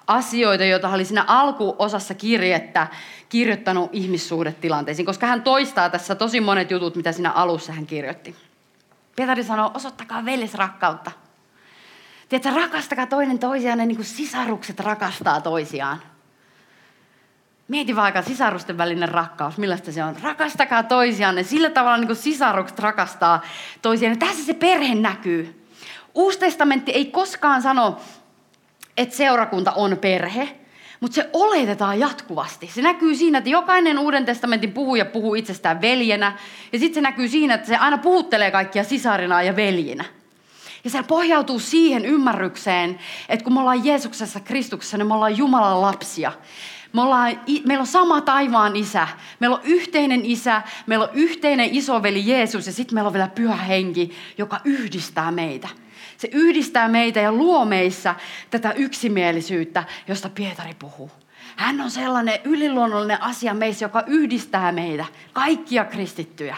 [0.07, 2.87] asioita, joita hän oli siinä alkuosassa kirjettä
[3.29, 8.37] kirjoittanut ihmissuhdetilanteisiin, koska hän toistaa tässä tosi monet jutut, mitä siinä alussa hän kirjoitti.
[9.17, 11.11] Pietari sanoo, osoittakaa velisrakkautta.
[12.29, 16.03] Tiedätkö, rakastakaa toinen toisiaan, niin kuin sisarukset rakastaa toisiaan.
[17.73, 20.17] Mieti vaikka sisarusten välinen rakkaus, millaista se on.
[20.23, 23.43] Rakastakaa toisianne sillä tavalla, niin kuin sisarukset rakastaa
[23.83, 24.19] toisiaan.
[24.19, 25.67] Tässä se perhe näkyy.
[26.15, 28.01] Uusi testamentti ei koskaan sano,
[28.97, 30.59] että seurakunta on perhe,
[31.01, 32.71] mutta se oletetaan jatkuvasti.
[32.75, 36.33] Se näkyy siinä, että jokainen Uuden testamentin puhuja puhuu itsestään veljenä.
[36.73, 40.05] Ja sitten se näkyy siinä, että se aina puhuttelee kaikkia sisarina ja veljinä.
[40.85, 45.83] Ja se pohjautuu siihen ymmärrykseen, että kun me ollaan Jeesuksessa Kristuksessa, niin me ollaan Jumalan
[45.83, 46.33] lapsia.
[46.93, 49.09] Me ollaan, meillä on sama taivaan isä.
[49.41, 53.57] Meillä on yhteinen isä, meillä on yhteinen isoveli Jeesus ja sitten meillä on vielä pyhä
[53.57, 55.69] henki, joka yhdistää meitä.
[56.17, 58.15] Se yhdistää meitä ja luo meissä
[58.51, 61.11] tätä yksimielisyyttä, josta Pietari puhuu.
[61.57, 66.57] Hän on sellainen yliluonnollinen asia meissä, joka yhdistää meitä, kaikkia kristittyjä.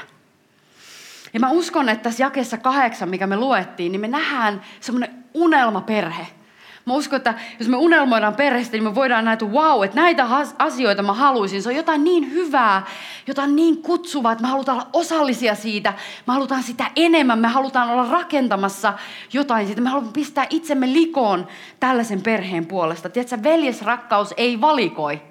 [1.34, 6.26] Ja mä uskon, että tässä jakessa kahdeksan, mikä me luettiin, niin me nähdään semmoinen unelmaperhe–
[6.84, 10.26] Mä uskon, että jos me unelmoidaan perheestä, niin me voidaan näitä, wow, että näitä
[10.58, 11.62] asioita mä haluaisin.
[11.62, 12.86] Se on jotain niin hyvää,
[13.26, 15.92] jotain niin kutsuvaa, että me halutaan olla osallisia siitä.
[16.26, 18.92] Me halutaan sitä enemmän, me halutaan olla rakentamassa
[19.32, 19.80] jotain siitä.
[19.80, 21.46] Me halutaan pistää itsemme likoon
[21.80, 23.08] tällaisen perheen puolesta.
[23.08, 25.22] Tiedätkö, veljesrakkaus ei valikoi.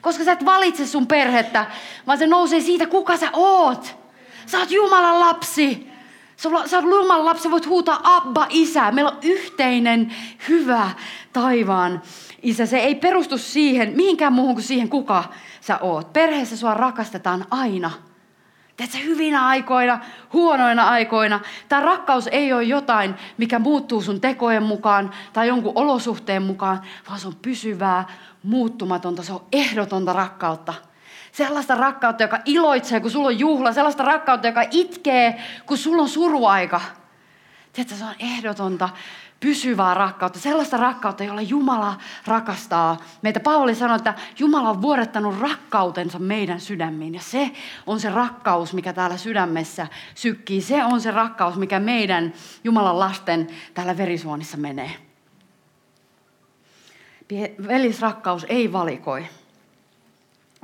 [0.00, 1.66] Koska sä et valitse sun perhettä,
[2.06, 3.96] vaan se nousee siitä, kuka sä oot.
[4.46, 5.93] Sä oot Jumalan lapsi.
[6.36, 8.90] Sä oot Jumalan lapsi, voit huutaa Abba, isä.
[8.90, 10.14] Meillä on yhteinen,
[10.48, 10.90] hyvä
[11.32, 12.02] taivaan
[12.42, 12.66] isä.
[12.66, 15.24] Se ei perustu siihen, mihinkään muuhun kuin siihen, kuka
[15.60, 16.12] sä oot.
[16.12, 17.90] Perheessä sua rakastetaan aina.
[18.76, 19.98] Teetkö hyvinä aikoina,
[20.32, 21.40] huonoina aikoina.
[21.68, 27.20] Tämä rakkaus ei ole jotain, mikä muuttuu sun tekojen mukaan tai jonkun olosuhteen mukaan, vaan
[27.20, 28.04] se on pysyvää,
[28.42, 30.74] muuttumatonta, se on ehdotonta rakkautta.
[31.34, 33.72] Sellaista rakkautta, joka iloitsee, kun sulla on juhla.
[33.72, 36.80] Sellaista rakkautta, joka itkee, kun sulla on suruaika.
[37.72, 38.88] Tiedätkö, se on ehdotonta,
[39.40, 40.38] pysyvää rakkautta.
[40.38, 41.94] Sellaista rakkautta, jolla Jumala
[42.26, 43.40] rakastaa meitä.
[43.40, 47.14] Paavali sanoi, että Jumala on vuorettanut rakkautensa meidän sydämiin.
[47.14, 47.50] Ja se
[47.86, 50.60] on se rakkaus, mikä täällä sydämessä sykkii.
[50.60, 52.32] Se on se rakkaus, mikä meidän
[52.64, 54.90] Jumalan lasten täällä verisuonissa menee.
[57.68, 59.26] Velisrakkaus ei valikoi.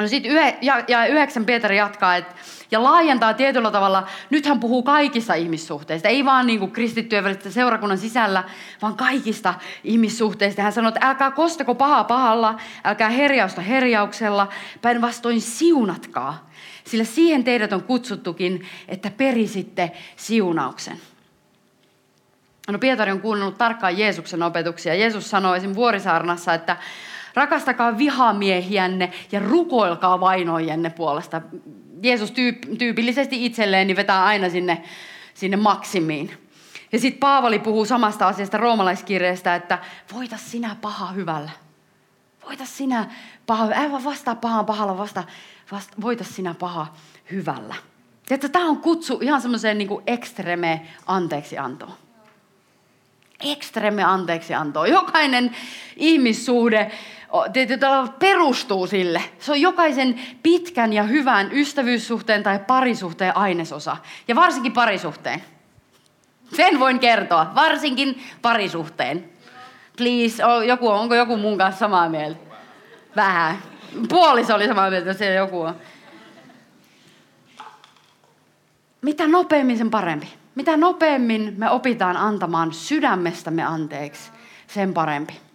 [0.00, 2.34] No sitten yhe, ja, ja yhdeksän Pietari jatkaa, että
[2.70, 7.98] ja laajentaa tietyllä tavalla, nyt hän puhuu kaikista ihmissuhteista, ei vaan niin kristittyjen välistä seurakunnan
[7.98, 8.44] sisällä,
[8.82, 10.62] vaan kaikista ihmissuhteista.
[10.62, 14.48] Hän sanoo, että älkää kostako pahaa pahalla, älkää herjausta herjauksella,
[14.82, 16.50] päinvastoin siunatkaa.
[16.84, 20.96] Sillä siihen teidät on kutsuttukin, että perisitte siunauksen.
[22.68, 24.94] No Pietari on kuunnellut tarkkaan Jeesuksen opetuksia.
[24.94, 25.74] Jeesus sanoi esim.
[25.74, 26.76] Vuorisaarnassa, että
[27.34, 31.42] Rakastakaa vihamiehiänne ja rukoilkaa vainoijanne puolesta.
[32.02, 34.82] Jeesus tyyp- tyypillisesti itselleen niin vetää aina sinne,
[35.34, 36.30] sinne maksimiin.
[36.92, 39.78] Ja sitten Paavali puhuu samasta asiasta roomalaiskirjeestä, että
[40.12, 41.50] voita sinä paha hyvällä.
[42.46, 43.06] Voita sinä
[43.46, 45.24] paha, älä vastaa pahaan pahalla, vasta,
[45.72, 46.94] vasta, voita sinä paha
[47.30, 47.74] hyvällä.
[48.52, 51.92] Tämä on kutsu ihan semmoiseen niin ekstreme anteeksiantoon
[53.40, 54.86] ekstreme anteeksiantoa.
[54.86, 55.56] Jokainen
[55.96, 56.90] ihmissuhde
[58.18, 59.22] perustuu sille.
[59.38, 63.96] Se on jokaisen pitkän ja hyvän ystävyyssuhteen tai parisuhteen ainesosa.
[64.28, 65.44] Ja varsinkin parisuhteen.
[66.56, 67.52] Sen voin kertoa.
[67.54, 69.30] Varsinkin parisuhteen.
[69.96, 72.40] Please, joku, onko joku mun kanssa samaa mieltä?
[73.16, 73.58] Vähän.
[74.08, 75.74] Puoliso oli samaa mieltä, jos joku on.
[79.02, 80.28] Mitä nopeammin, sen parempi.
[80.54, 84.30] Mitä nopeammin me opitaan antamaan sydämestämme anteeksi,
[84.66, 85.49] sen parempi.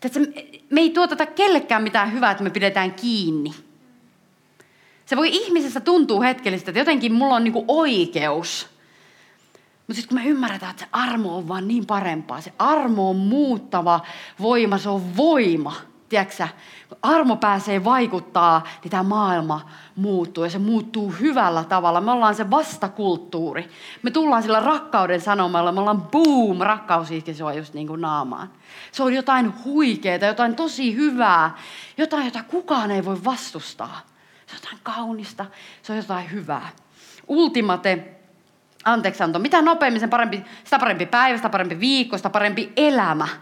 [0.00, 3.54] Tiedätkö, me ei tuoteta kellekään mitään hyvää, että me pidetään kiinni.
[5.06, 8.68] Se voi ihmisessä tuntua hetkellistä, että jotenkin mulla on niinku oikeus.
[9.86, 13.16] Mutta sitten kun me ymmärretään, että se armo on vaan niin parempaa, se armo on
[13.16, 14.00] muuttava
[14.40, 15.74] voima, se on voima–
[16.08, 16.48] tiedätkö,
[16.88, 19.60] kun armo pääsee vaikuttaa, niin tämä maailma
[19.96, 22.00] muuttuu ja se muuttuu hyvällä tavalla.
[22.00, 23.70] Me ollaan se vastakulttuuri.
[24.02, 28.50] Me tullaan sillä rakkauden sanomalla, me ollaan boom, rakkaus iski sua just niin kuin naamaan.
[28.98, 31.58] Se on jotain huikeaa, jotain tosi hyvää,
[31.96, 34.00] jotain, jota kukaan ei voi vastustaa.
[34.46, 35.46] Se on jotain kaunista,
[35.82, 36.68] se on jotain hyvää.
[37.28, 38.18] Ultimate
[38.84, 39.38] anteeksianto.
[39.38, 43.28] Mitä nopeammin, sen parempi, sitä parempi päivä, sitä parempi viikko, sitä parempi elämä–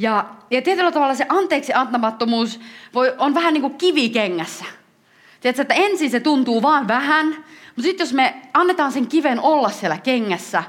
[0.00, 2.60] ja, ja tietyllä tavalla se anteeksi antamattomuus
[2.94, 4.64] voi, on vähän niin kuin kivikengässä.
[5.40, 9.68] Tiedätkö, että ensin se tuntuu vaan vähän, mutta sitten jos me annetaan sen kiven olla
[9.68, 10.64] siellä kengässä,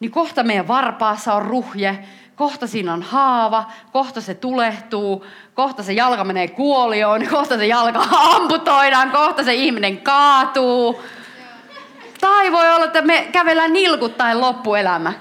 [0.00, 2.04] niin kohta meidän varpaassa on ruhje,
[2.40, 8.06] kohta siinä on haava, kohta se tulehtuu, kohta se jalka menee kuolioon, kohta se jalka
[8.10, 11.02] amputoidaan, kohta se ihminen kaatuu.
[12.20, 15.12] Tai voi olla, että me kävellään nilkuttaen loppuelämä.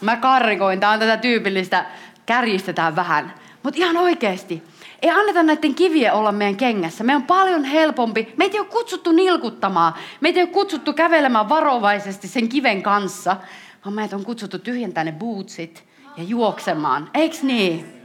[0.00, 1.86] Mä karrikoin, tämä on tätä tyypillistä
[2.26, 3.34] kärjistetään vähän.
[3.62, 4.62] Mutta ihan oikeasti,
[5.02, 7.04] ei anneta näiden kivien olla meidän kengässä.
[7.04, 8.34] Me on paljon helpompi.
[8.36, 9.94] Meitä ei ole kutsuttu nilkuttamaan.
[10.20, 13.36] Meitä ei ole kutsuttu kävelemään varovaisesti sen kiven kanssa,
[13.84, 17.10] vaan meitä on kutsuttu tyhjentää ne bootsit ja juoksemaan.
[17.14, 18.02] Eiks niin?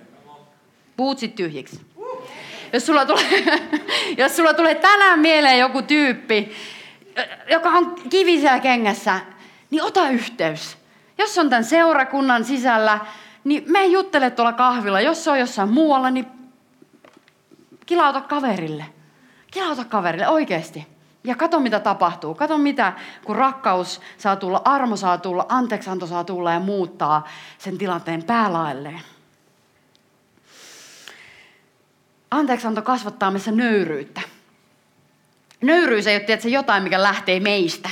[0.98, 1.82] Bootsit tyhjiksi.
[2.74, 3.44] Jos sulla, tulee,
[4.18, 6.52] jos sulla tulee tänään mieleen joku tyyppi,
[7.50, 9.20] joka on kivisellä kengässä,
[9.72, 10.78] niin ota yhteys.
[11.18, 13.00] Jos on tämän seurakunnan sisällä,
[13.44, 15.02] niin me juttele tuolla kahvilla.
[15.02, 16.28] Jos se on jossain muualla, niin
[17.86, 18.86] kilauta kaverille.
[19.52, 20.88] Kilauta kaverille oikeasti.
[21.30, 22.36] Ja kato mitä tapahtuu.
[22.36, 27.78] Kato mitä, kun rakkaus saa tulla, armo saa tulla, anteeksanto saa tulla ja muuttaa sen
[27.78, 29.02] tilanteen päälailleen.
[32.32, 34.22] Anteeksanto kasvattaa meissä nöyryyttä.
[35.62, 37.90] Nöyryys ei ole tietysti jotain, mikä lähtee meistä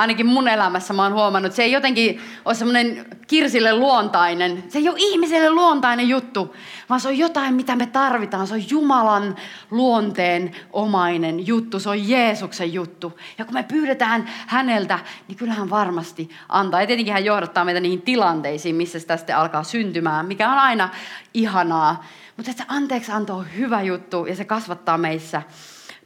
[0.00, 4.88] ainakin mun elämässä mä oon huomannut, se ei jotenkin ole semmoinen kirsille luontainen, se ei
[4.88, 6.56] ole ihmiselle luontainen juttu,
[6.88, 8.46] vaan se on jotain, mitä me tarvitaan.
[8.46, 9.36] Se on Jumalan
[9.70, 13.18] luonteen omainen juttu, se on Jeesuksen juttu.
[13.38, 16.80] Ja kun me pyydetään häneltä, niin kyllähän varmasti antaa.
[16.80, 20.88] Ja tietenkin hän johdattaa meitä niihin tilanteisiin, missä sitä sitten alkaa syntymään, mikä on aina
[21.34, 22.04] ihanaa.
[22.36, 25.42] Mutta se anteeksi anto on hyvä juttu ja se kasvattaa meissä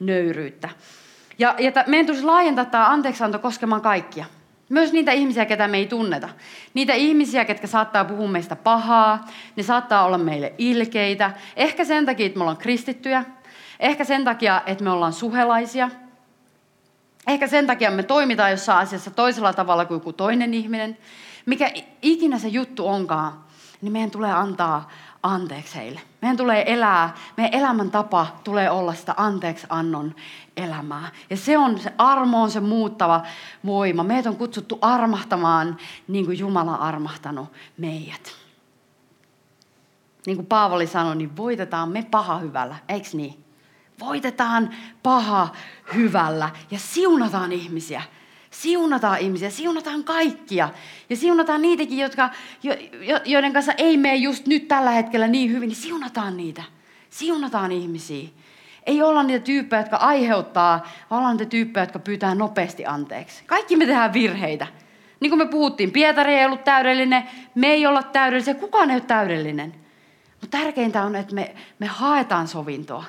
[0.01, 0.69] nöyryyttä.
[1.39, 4.25] Ja, ja t- meidän tulisi laajentaa tämä anteeksianto koskemaan kaikkia.
[4.69, 6.29] Myös niitä ihmisiä, ketä me ei tunneta.
[6.75, 9.25] Niitä ihmisiä, ketkä saattaa puhua meistä pahaa,
[9.57, 11.31] ne saattaa olla meille ilkeitä.
[11.57, 13.25] Ehkä sen takia, että me ollaan kristittyjä.
[13.81, 15.91] Ehkä sen takia, että me ollaan suhelaisia.
[17.27, 20.99] Ehkä sen takia me toimitaan jossain asiassa toisella tavalla kuin joku toinen ihminen.
[21.47, 21.71] Mikä
[22.03, 23.45] ikinä se juttu onkaan,
[23.81, 24.91] niin meidän tulee antaa
[25.25, 26.01] anteeksi heille.
[26.23, 30.15] Meidän tulee elää, meidän elämäntapa tulee olla sitä anteeksi annon
[30.57, 31.11] elämää.
[31.31, 33.23] Ja se on se armo, on se muuttava
[33.67, 34.05] voima.
[34.05, 35.77] Meitä on kutsuttu armahtamaan
[36.09, 38.33] niin kuin Jumala armahtanut meidät.
[40.27, 43.45] Niin kuin Paavali sanoi, niin voitetaan me paha hyvällä, eikö niin?
[44.01, 44.71] Voitetaan
[45.03, 45.49] paha
[45.95, 48.03] hyvällä ja siunataan ihmisiä.
[48.61, 50.69] Siunataan ihmisiä, siunataan kaikkia.
[51.11, 52.31] Ja siunataan niitäkin, jotka,
[52.63, 52.75] jo,
[53.25, 56.63] joiden kanssa ei mene just nyt tällä hetkellä niin hyvin, niin siunataan niitä.
[57.11, 58.29] Siunataan ihmisiä.
[58.87, 63.45] Ei olla niitä tyyppejä, jotka aiheuttaa, vaan ollaan niitä tyyppejä, jotka pyytää nopeasti anteeksi.
[63.47, 64.67] Kaikki me tehdään virheitä.
[65.21, 67.23] Niin kuin me puhuttiin, Pietari ei ollut täydellinen,
[67.55, 69.75] me ei olla täydellisiä, kukaan ei ole täydellinen.
[70.41, 73.05] Mutta tärkeintä on, että me, me haetaan sovintoa.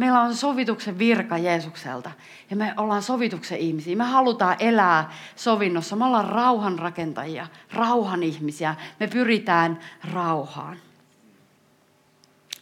[0.00, 2.10] Meillä on sovituksen virka Jeesukselta
[2.50, 3.96] ja me ollaan sovituksen ihmisiä.
[3.96, 5.96] Me halutaan elää sovinnossa.
[5.96, 8.74] Me ollaan rauhan rakentajia, rauhan ihmisiä.
[9.00, 9.80] Me pyritään
[10.12, 10.76] rauhaan.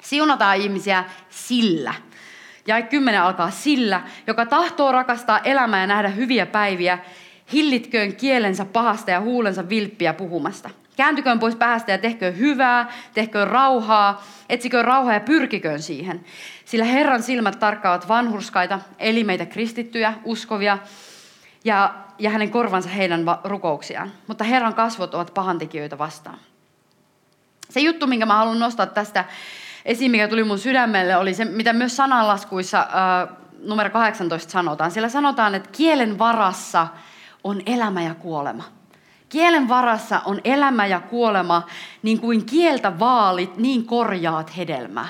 [0.02, 1.94] Siunataan ihmisiä sillä.
[2.66, 6.98] Ja kymmenen alkaa sillä, joka tahtoo rakastaa elämää ja nähdä hyviä päiviä,
[7.52, 10.70] hillitköön kielensä pahasta ja huulensa vilppiä puhumasta.
[10.98, 16.24] Kääntyköön pois päästä ja tehköön hyvää, tehköön rauhaa, etsiköön rauhaa ja pyrkiköön siihen.
[16.64, 20.78] Sillä Herran silmät tarkkaavat vanhurskaita, eli meitä kristittyjä, uskovia,
[21.64, 24.12] ja, ja hänen korvansa heidän rukouksiaan.
[24.26, 26.38] Mutta Herran kasvot ovat pahantekijöitä vastaan.
[27.70, 29.24] Se juttu, minkä mä haluan nostaa tästä
[29.84, 34.90] esiin, mikä tuli mun sydämelle, oli se, mitä myös sananlaskuissa äh, numero 18 sanotaan.
[34.90, 36.86] Siellä sanotaan, että kielen varassa
[37.44, 38.77] on elämä ja kuolema.
[39.28, 41.66] Kielen varassa on elämä ja kuolema,
[42.02, 45.08] niin kuin kieltä vaalit, niin korjaat hedelmää.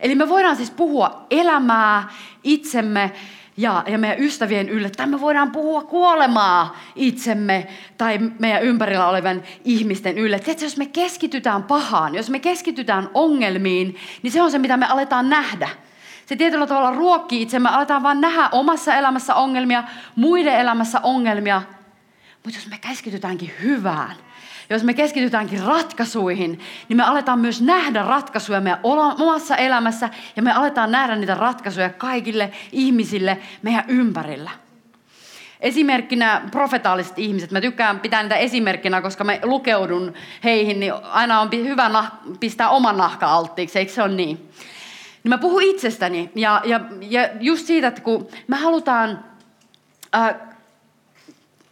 [0.00, 2.08] Eli me voidaan siis puhua elämää
[2.44, 3.12] itsemme
[3.56, 7.66] ja, ja meidän ystävien ylle, tai me voidaan puhua kuolemaa itsemme
[7.98, 10.38] tai meidän ympärillä olevan ihmisten ylle.
[10.38, 14.86] Tiedätkö, jos me keskitytään pahaan, jos me keskitytään ongelmiin, niin se on se, mitä me
[14.86, 15.68] aletaan nähdä.
[16.26, 19.84] Se tietyllä tavalla ruokkii itsemme, aletaan vaan nähdä omassa elämässä ongelmia,
[20.16, 21.62] muiden elämässä ongelmia.
[22.44, 24.16] Mutta jos me keskitytäänkin hyvään,
[24.70, 30.52] jos me keskitytäänkin ratkaisuihin, niin me aletaan myös nähdä ratkaisuja meidän omassa elämässä ja me
[30.52, 34.50] aletaan nähdä niitä ratkaisuja kaikille ihmisille meidän ympärillä.
[35.60, 37.50] Esimerkkinä profetaaliset ihmiset.
[37.50, 42.04] Mä tykkään pitää niitä esimerkkinä, koska mä lukeudun heihin, niin aina on hyvä
[42.40, 44.36] pistää oman nahka alttiiksi, eikö se ole niin?
[45.22, 49.24] Niin mä puhun itsestäni ja, ja, ja just siitä, että kun me halutaan
[50.14, 50.34] äh,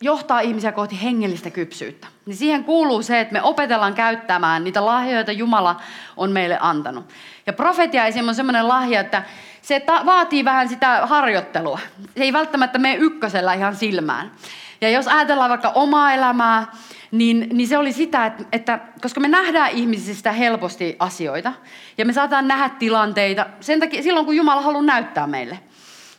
[0.01, 2.07] johtaa ihmisiä kohti hengellistä kypsyyttä.
[2.27, 5.81] Niin siihen kuuluu se, että me opetellaan käyttämään niitä lahjoja, joita Jumala
[6.17, 7.09] on meille antanut.
[7.47, 8.29] Ja profetia esim.
[8.29, 9.23] on semmoinen lahja, että
[9.63, 11.79] se ta- vaatii vähän sitä harjoittelua.
[12.17, 14.33] Se ei välttämättä mene ykkösellä ihan silmään.
[14.81, 16.67] Ja jos ajatellaan vaikka omaa elämää,
[17.11, 21.53] niin, niin se oli sitä, että, että koska me nähdään ihmisistä helposti asioita,
[21.99, 25.59] ja me saataan nähdä tilanteita sen takia, silloin, kun Jumala haluaa näyttää meille.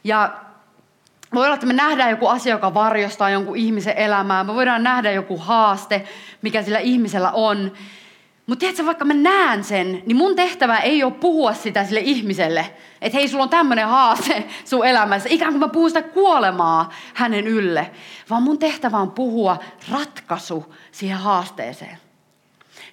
[0.03, 0.33] Ja
[1.35, 4.43] voi olla, että me nähdään joku asia, joka varjostaa jonkun ihmisen elämää.
[4.43, 6.03] Me voidaan nähdä joku haaste,
[6.41, 7.71] mikä sillä ihmisellä on.
[8.47, 12.65] Mutta tiedätkö, vaikka mä näen sen, niin mun tehtävä ei ole puhua sitä sille ihmiselle.
[13.01, 15.29] Että hei, sulla on tämmöinen haaste sun elämässä.
[15.31, 17.91] Ikään kuin mä puhun sitä kuolemaa hänen ylle.
[18.29, 19.57] Vaan mun tehtävä on puhua
[19.91, 22.08] ratkaisu siihen haasteeseen.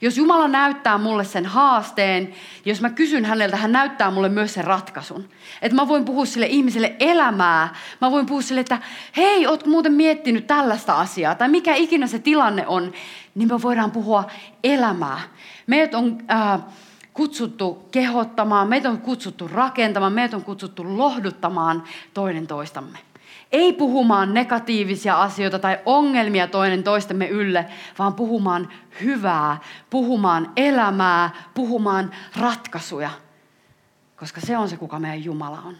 [0.00, 4.64] Jos Jumala näyttää mulle sen haasteen, jos mä kysyn häneltä, hän näyttää mulle myös sen
[4.64, 5.28] ratkaisun.
[5.62, 7.74] Että mä voin puhua sille ihmiselle elämää.
[8.00, 8.78] Mä voin puhua sille, että
[9.16, 11.34] hei, oot muuten miettinyt tällaista asiaa.
[11.34, 12.92] Tai mikä ikinä se tilanne on,
[13.34, 14.24] niin me voidaan puhua
[14.64, 15.20] elämää.
[15.66, 16.60] Meidät on äh,
[17.12, 22.98] kutsuttu kehottamaan, meitä on kutsuttu rakentamaan, meitä on kutsuttu lohduttamaan toinen toistamme.
[23.52, 27.66] Ei puhumaan negatiivisia asioita tai ongelmia toinen toistemme ylle,
[27.98, 28.68] vaan puhumaan
[29.00, 29.56] hyvää,
[29.90, 33.10] puhumaan elämää, puhumaan ratkaisuja.
[34.16, 35.76] Koska se on se, kuka meidän Jumala on.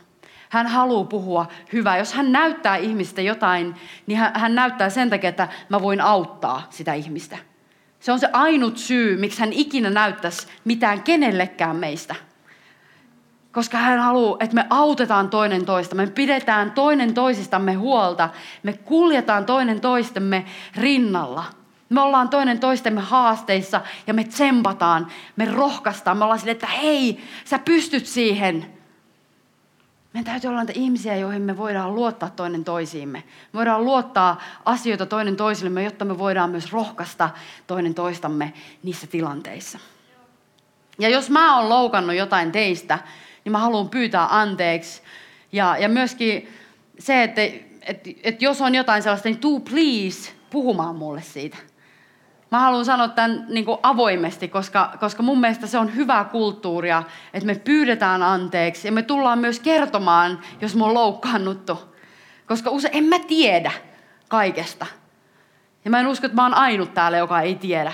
[0.48, 1.98] Hän haluaa puhua hyvää.
[1.98, 3.74] Jos hän näyttää ihmistä jotain,
[4.06, 7.38] niin hän näyttää sen takia, että mä voin auttaa sitä ihmistä.
[8.00, 12.14] Se on se ainut syy, miksi hän ikinä näyttäisi mitään kenellekään meistä
[13.56, 18.28] koska hän haluaa, että me autetaan toinen toista, me pidetään toinen toisistamme huolta,
[18.62, 20.44] me kuljetaan toinen toistemme
[20.74, 21.44] rinnalla.
[21.88, 27.20] Me ollaan toinen toistemme haasteissa ja me tsempataan, me rohkaistaan, me ollaan sille, että hei,
[27.44, 28.66] sä pystyt siihen.
[30.12, 33.18] Meidän täytyy olla niitä ihmisiä, joihin me voidaan luottaa toinen toisiimme.
[33.52, 37.30] Me voidaan luottaa asioita toinen toisillemme, jotta me voidaan myös rohkaista
[37.66, 38.52] toinen toistamme
[38.82, 39.78] niissä tilanteissa.
[40.98, 42.98] Ja jos mä oon loukannut jotain teistä,
[43.46, 45.02] niin mä haluan pyytää anteeksi.
[45.52, 46.48] Ja, ja myöskin
[46.98, 47.42] se, että,
[47.82, 51.56] että, että jos on jotain sellaista, niin tuu please puhumaan mulle siitä.
[52.50, 57.02] Mä haluan sanoa tämän niin kuin avoimesti, koska, koska mun mielestä se on hyvää kulttuuria,
[57.34, 61.78] että me pyydetään anteeksi ja me tullaan myös kertomaan, jos me on loukkaannuttu.
[62.46, 63.72] Koska usein en mä tiedä
[64.28, 64.86] kaikesta.
[65.84, 67.92] Ja mä en usko, että mä oon ainut täällä, joka ei tiedä.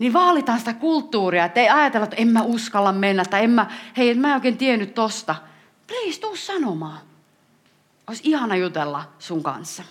[0.00, 3.66] Niin vaalitaan sitä kulttuuria, että ei ajatella, että en mä uskalla mennä tai en mä,
[3.96, 5.34] hei, mä en oikein tiennyt tosta.
[5.86, 6.98] Please, tuu sanomaan.
[8.06, 9.82] Olisi ihana jutella sun kanssa.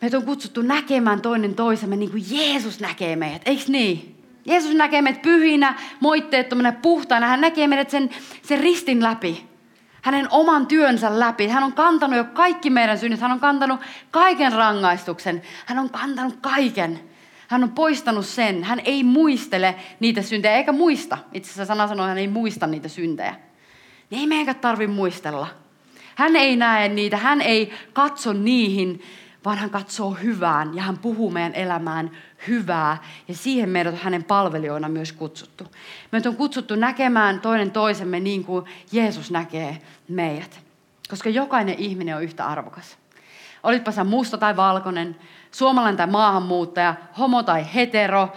[0.00, 4.24] Meitä on kutsuttu näkemään toinen toisemme niin kuin Jeesus näkee meidät, eikö niin?
[4.44, 7.26] Jeesus näkee meidät pyhinä, moitteettomina, puhtaina.
[7.26, 8.10] Hän näkee meidät sen,
[8.42, 9.46] sen ristin läpi.
[10.02, 11.48] Hänen oman työnsä läpi.
[11.48, 13.20] Hän on kantanut jo kaikki meidän synnit.
[13.20, 13.80] Hän on kantanut
[14.10, 15.42] kaiken rangaistuksen.
[15.66, 17.00] Hän on kantanut kaiken.
[17.48, 18.64] Hän on poistanut sen.
[18.64, 21.18] Hän ei muistele niitä syntejä, eikä muista.
[21.32, 23.34] Itse asiassa sana sanoo, että hän ei muista niitä syntejä.
[24.10, 25.46] Niin ei meidänkään tarvitse muistella.
[26.14, 29.02] Hän ei näe niitä, hän ei katso niihin,
[29.44, 32.10] vaan hän katsoo hyvään ja hän puhuu meidän elämään
[32.48, 33.02] hyvää.
[33.28, 35.64] Ja siihen meidät on hänen palvelijoina myös kutsuttu.
[36.12, 40.60] Meidät on kutsuttu näkemään toinen toisemme niin kuin Jeesus näkee meidät.
[41.10, 42.98] Koska jokainen ihminen on yhtä arvokas.
[43.62, 45.16] Olitpa sä musta tai valkoinen,
[45.50, 48.28] suomalainen tai maahanmuuttaja, homo tai hetero,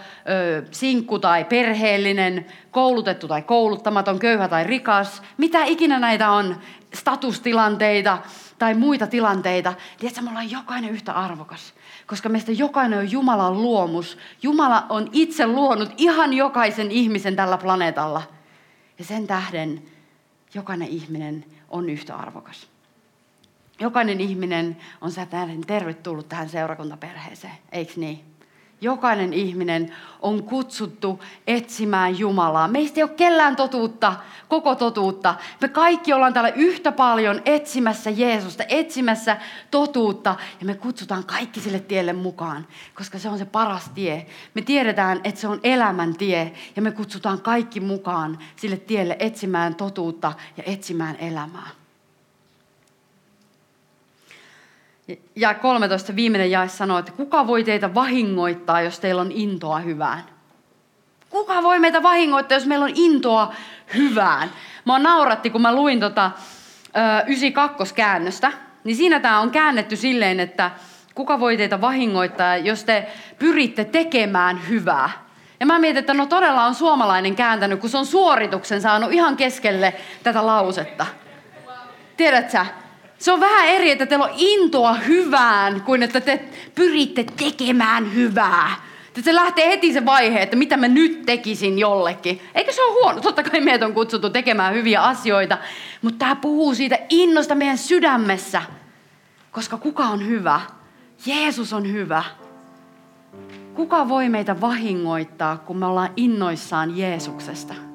[0.70, 6.56] sinkku tai perheellinen, koulutettu tai kouluttamaton, köyhä tai rikas, mitä ikinä näitä on,
[6.94, 8.18] statustilanteita,
[8.58, 11.74] tai muita tilanteita, tiedätkö, me ollaan jokainen yhtä arvokas.
[12.06, 14.18] Koska meistä jokainen on Jumalan luomus.
[14.42, 18.22] Jumala on itse luonut ihan jokaisen ihmisen tällä planeetalla.
[18.98, 19.82] Ja sen tähden
[20.54, 22.71] jokainen ihminen on yhtä arvokas.
[23.82, 25.26] Jokainen ihminen on sä
[25.66, 28.24] tervetullut tähän seurakuntaperheeseen, eikö niin?
[28.80, 32.68] Jokainen ihminen on kutsuttu etsimään Jumalaa.
[32.68, 34.14] Meistä ei ole kellään totuutta,
[34.48, 35.34] koko totuutta.
[35.60, 39.36] Me kaikki ollaan täällä yhtä paljon etsimässä Jeesusta, etsimässä
[39.70, 40.36] totuutta.
[40.60, 44.26] Ja me kutsutaan kaikki sille tielle mukaan, koska se on se paras tie.
[44.54, 46.52] Me tiedetään, että se on elämän tie.
[46.76, 51.81] Ja me kutsutaan kaikki mukaan sille tielle etsimään totuutta ja etsimään elämää.
[55.36, 60.22] Ja 13 viimeinen jae sanoo, että kuka voi teitä vahingoittaa, jos teillä on intoa hyvään?
[61.30, 63.54] Kuka voi meitä vahingoittaa, jos meillä on intoa
[63.94, 64.50] hyvään?
[64.84, 66.30] Mä nauratti, kun mä luin tota,
[66.96, 68.52] ö, 92 käännöstä,
[68.84, 70.70] niin siinä tämä on käännetty silleen, että
[71.14, 75.10] kuka voi teitä vahingoittaa, jos te pyritte tekemään hyvää.
[75.60, 79.36] Ja mä mietin, että no todella on suomalainen kääntänyt, kun se on suorituksen saanut ihan
[79.36, 81.06] keskelle tätä lausetta.
[82.16, 82.58] Tiedätkö
[83.22, 86.44] se on vähän eri, että teillä on intoa hyvään, kuin että te
[86.74, 88.70] pyritte tekemään hyvää.
[89.08, 92.40] Että se lähtee heti se vaihe, että mitä mä nyt tekisin jollekin.
[92.54, 93.20] Eikö se ole huono?
[93.20, 95.58] Totta kai meitä on kutsuttu tekemään hyviä asioita.
[96.02, 98.62] Mutta tämä puhuu siitä innosta meidän sydämessä.
[99.52, 100.60] Koska kuka on hyvä?
[101.26, 102.24] Jeesus on hyvä.
[103.74, 107.91] Kuka voi meitä vahingoittaa, kun me ollaan innoissaan Jeesuksesta?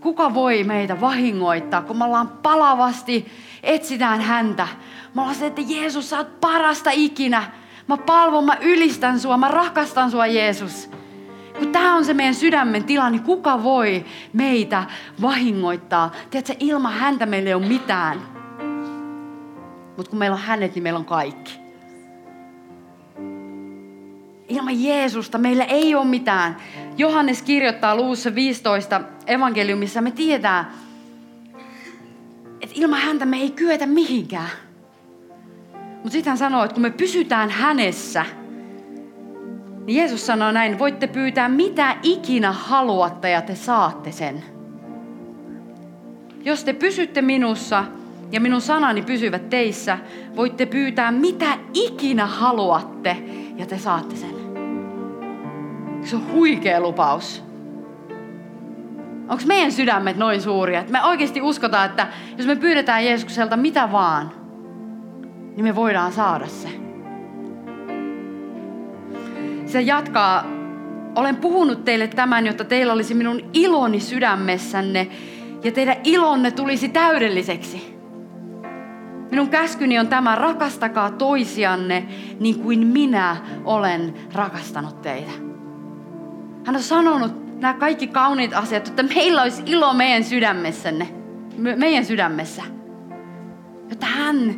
[0.00, 3.26] Kuka voi meitä vahingoittaa, kun me ollaan palavasti
[3.62, 4.68] etsitään häntä.
[5.14, 7.42] Mä ollaan se, että Jeesus, sä oot parasta ikinä.
[7.86, 10.90] Mä palvon, mä ylistän sua, mä rakastan sua Jeesus.
[11.58, 14.84] Kun tämä on se meidän sydämen tila, niin kuka voi meitä
[15.22, 16.12] vahingoittaa?
[16.30, 18.18] Tiedätkö, ilman häntä meillä ei ole mitään.
[19.96, 21.67] Mutta kun meillä on hänet, niin meillä on kaikki.
[24.48, 26.56] Ilman Jeesusta meillä ei ole mitään.
[26.96, 30.72] Johannes kirjoittaa luussa 15 evankeliumissa, me tietää,
[32.60, 34.50] että ilman häntä me ei kyetä mihinkään.
[35.94, 38.24] Mutta sitten hän sanoo, että kun me pysytään hänessä,
[39.86, 44.44] niin Jeesus sanoo näin, voitte pyytää mitä ikinä haluatte ja te saatte sen.
[46.44, 47.84] Jos te pysytte minussa
[48.32, 49.98] ja minun sanani pysyvät teissä,
[50.36, 53.16] voitte pyytää mitä ikinä haluatte
[53.56, 54.37] ja te saatte sen.
[56.08, 57.44] Se on huikea lupaus.
[59.28, 62.06] Onko meidän sydämet noin suuria, me oikeasti uskotaan, että
[62.38, 64.32] jos me pyydetään Jeesukselta mitä vaan,
[65.56, 66.68] niin me voidaan saada se.
[69.66, 70.44] Se jatkaa,
[71.14, 75.08] olen puhunut teille tämän, jotta teillä olisi minun iloni sydämessänne
[75.64, 77.98] ja teidän ilonne tulisi täydelliseksi.
[79.30, 82.08] Minun käskyni on tämä, rakastakaa toisianne
[82.40, 85.47] niin kuin minä olen rakastanut teitä.
[86.68, 91.08] Hän on sanonut nämä kaikki kauniit asiat, että meillä olisi ilo meidän sydämessänne,
[91.56, 92.62] me, meidän sydämessä.
[93.90, 94.54] Jotta hän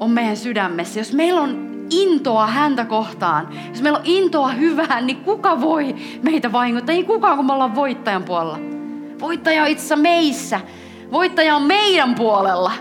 [0.00, 1.00] on meidän sydämessä.
[1.00, 6.52] Jos meillä on intoa häntä kohtaan, jos meillä on intoa hyvään, niin kuka voi meitä
[6.52, 6.94] vahingoittaa?
[6.94, 8.58] Ei kukaan, kun me ollaan voittajan puolella.
[9.20, 10.60] Voittaja on itse meissä.
[11.12, 12.72] Voittaja on meidän puolella.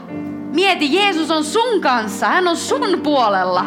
[0.53, 2.27] Mieti, Jeesus on sun kanssa.
[2.27, 3.65] Hän on sun puolella.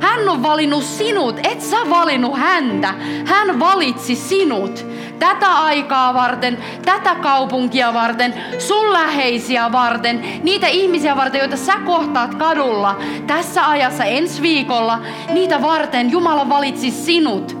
[0.00, 2.94] Hän on valinnut sinut, et sä valinnut häntä.
[3.24, 4.86] Hän valitsi sinut
[5.18, 12.34] tätä aikaa varten, tätä kaupunkia varten, sun läheisiä varten, niitä ihmisiä varten, joita sä kohtaat
[12.34, 12.96] kadulla
[13.26, 15.00] tässä ajassa ensi viikolla,
[15.32, 17.58] niitä varten Jumala valitsi sinut.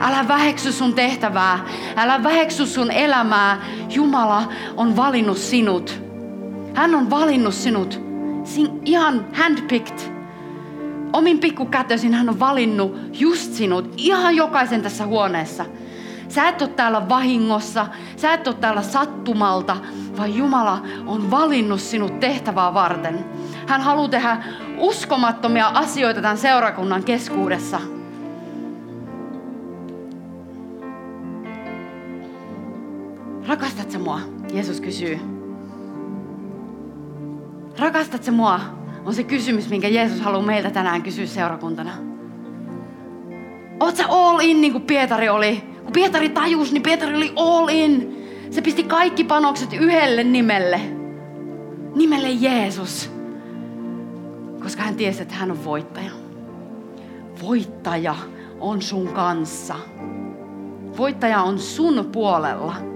[0.00, 1.58] Älä väheksy sun tehtävää,
[1.96, 3.58] älä väheksy sun elämää.
[3.90, 4.42] Jumala
[4.76, 6.02] on valinnut sinut.
[6.74, 8.00] Hän on valinnut sinut.
[8.44, 10.15] Sin, ihan handpicked
[11.16, 15.64] omin pikkukätösin hän on valinnut just sinut, ihan jokaisen tässä huoneessa.
[16.28, 17.86] Sä et ole täällä vahingossa,
[18.16, 19.76] sä et ole täällä sattumalta,
[20.18, 23.24] vaan Jumala on valinnut sinut tehtävää varten.
[23.66, 24.44] Hän haluaa tehdä
[24.78, 27.80] uskomattomia asioita tämän seurakunnan keskuudessa.
[33.48, 34.20] Rakastat sä mua?
[34.52, 35.20] Jeesus kysyy.
[37.78, 38.60] Rakastat sä mua?
[39.06, 41.92] On se kysymys, minkä Jeesus haluaa meiltä tänään kysyä seurakuntana.
[43.80, 45.62] Oot sä all in niin kuin Pietari oli?
[45.84, 48.16] Kun Pietari tajusi, niin Pietari oli all in.
[48.50, 50.80] Se pisti kaikki panokset yhdelle nimelle.
[51.94, 53.10] Nimelle Jeesus.
[54.62, 56.10] Koska hän tiesi, että hän on voittaja.
[57.42, 58.14] Voittaja
[58.60, 59.74] on sun kanssa.
[60.98, 62.95] Voittaja on sun puolella.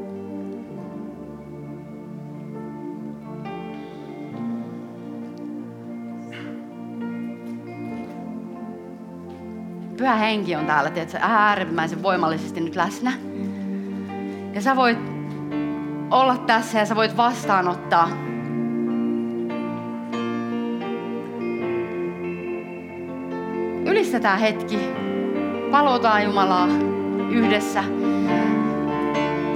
[10.01, 13.13] Pyhä henki on täällä, tiedätkö, äärimmäisen voimallisesti nyt läsnä.
[14.55, 14.99] Ja sä voit
[16.11, 18.09] olla tässä ja sä voit vastaanottaa.
[23.85, 24.79] Ylistetään hetki.
[25.71, 26.69] Palotaan Jumalaa
[27.31, 27.85] yhdessä.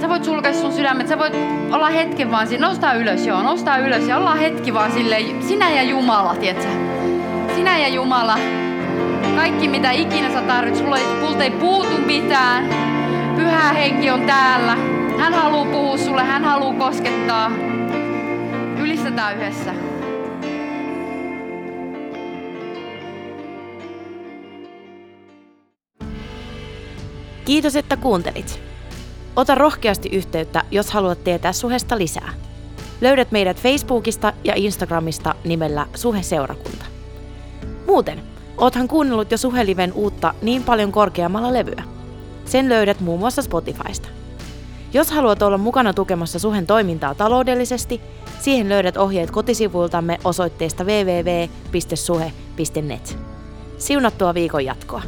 [0.01, 1.33] Sä voit sulkea sun sydämet, sä voit
[1.71, 5.71] olla hetken vaan siinä, nostaa ylös, joo, nostaa ylös ja ollaan hetki vaan sille, sinä
[5.71, 6.69] ja Jumala, tiedätkö?
[7.55, 8.64] Sinä ja Jumala.
[9.35, 12.69] Kaikki mitä ikinä sä tarvitset, sulla ei, sulta ei puutu mitään.
[13.35, 14.75] Pyhä henki on täällä.
[15.17, 17.51] Hän haluaa puhua sulle, hän haluaa koskettaa.
[18.79, 19.73] Ylistetään yhdessä.
[27.45, 28.59] Kiitos, että kuuntelit.
[29.35, 32.33] Ota rohkeasti yhteyttä, jos haluat tietää suhesta lisää.
[33.01, 36.85] Löydät meidät Facebookista ja Instagramista nimellä Suhe-seurakunta.
[37.87, 41.83] Muuten, Oothan kuunnellut jo Suheliven uutta niin paljon korkeammalla levyä.
[42.45, 44.07] Sen löydät muun muassa Spotifysta.
[44.93, 48.01] Jos haluat olla mukana tukemassa Suhen toimintaa taloudellisesti,
[48.39, 51.47] siihen löydät ohjeet kotisivuiltamme osoitteesta www.suhe.net.
[53.77, 55.01] Siunattua viikon jatkoa!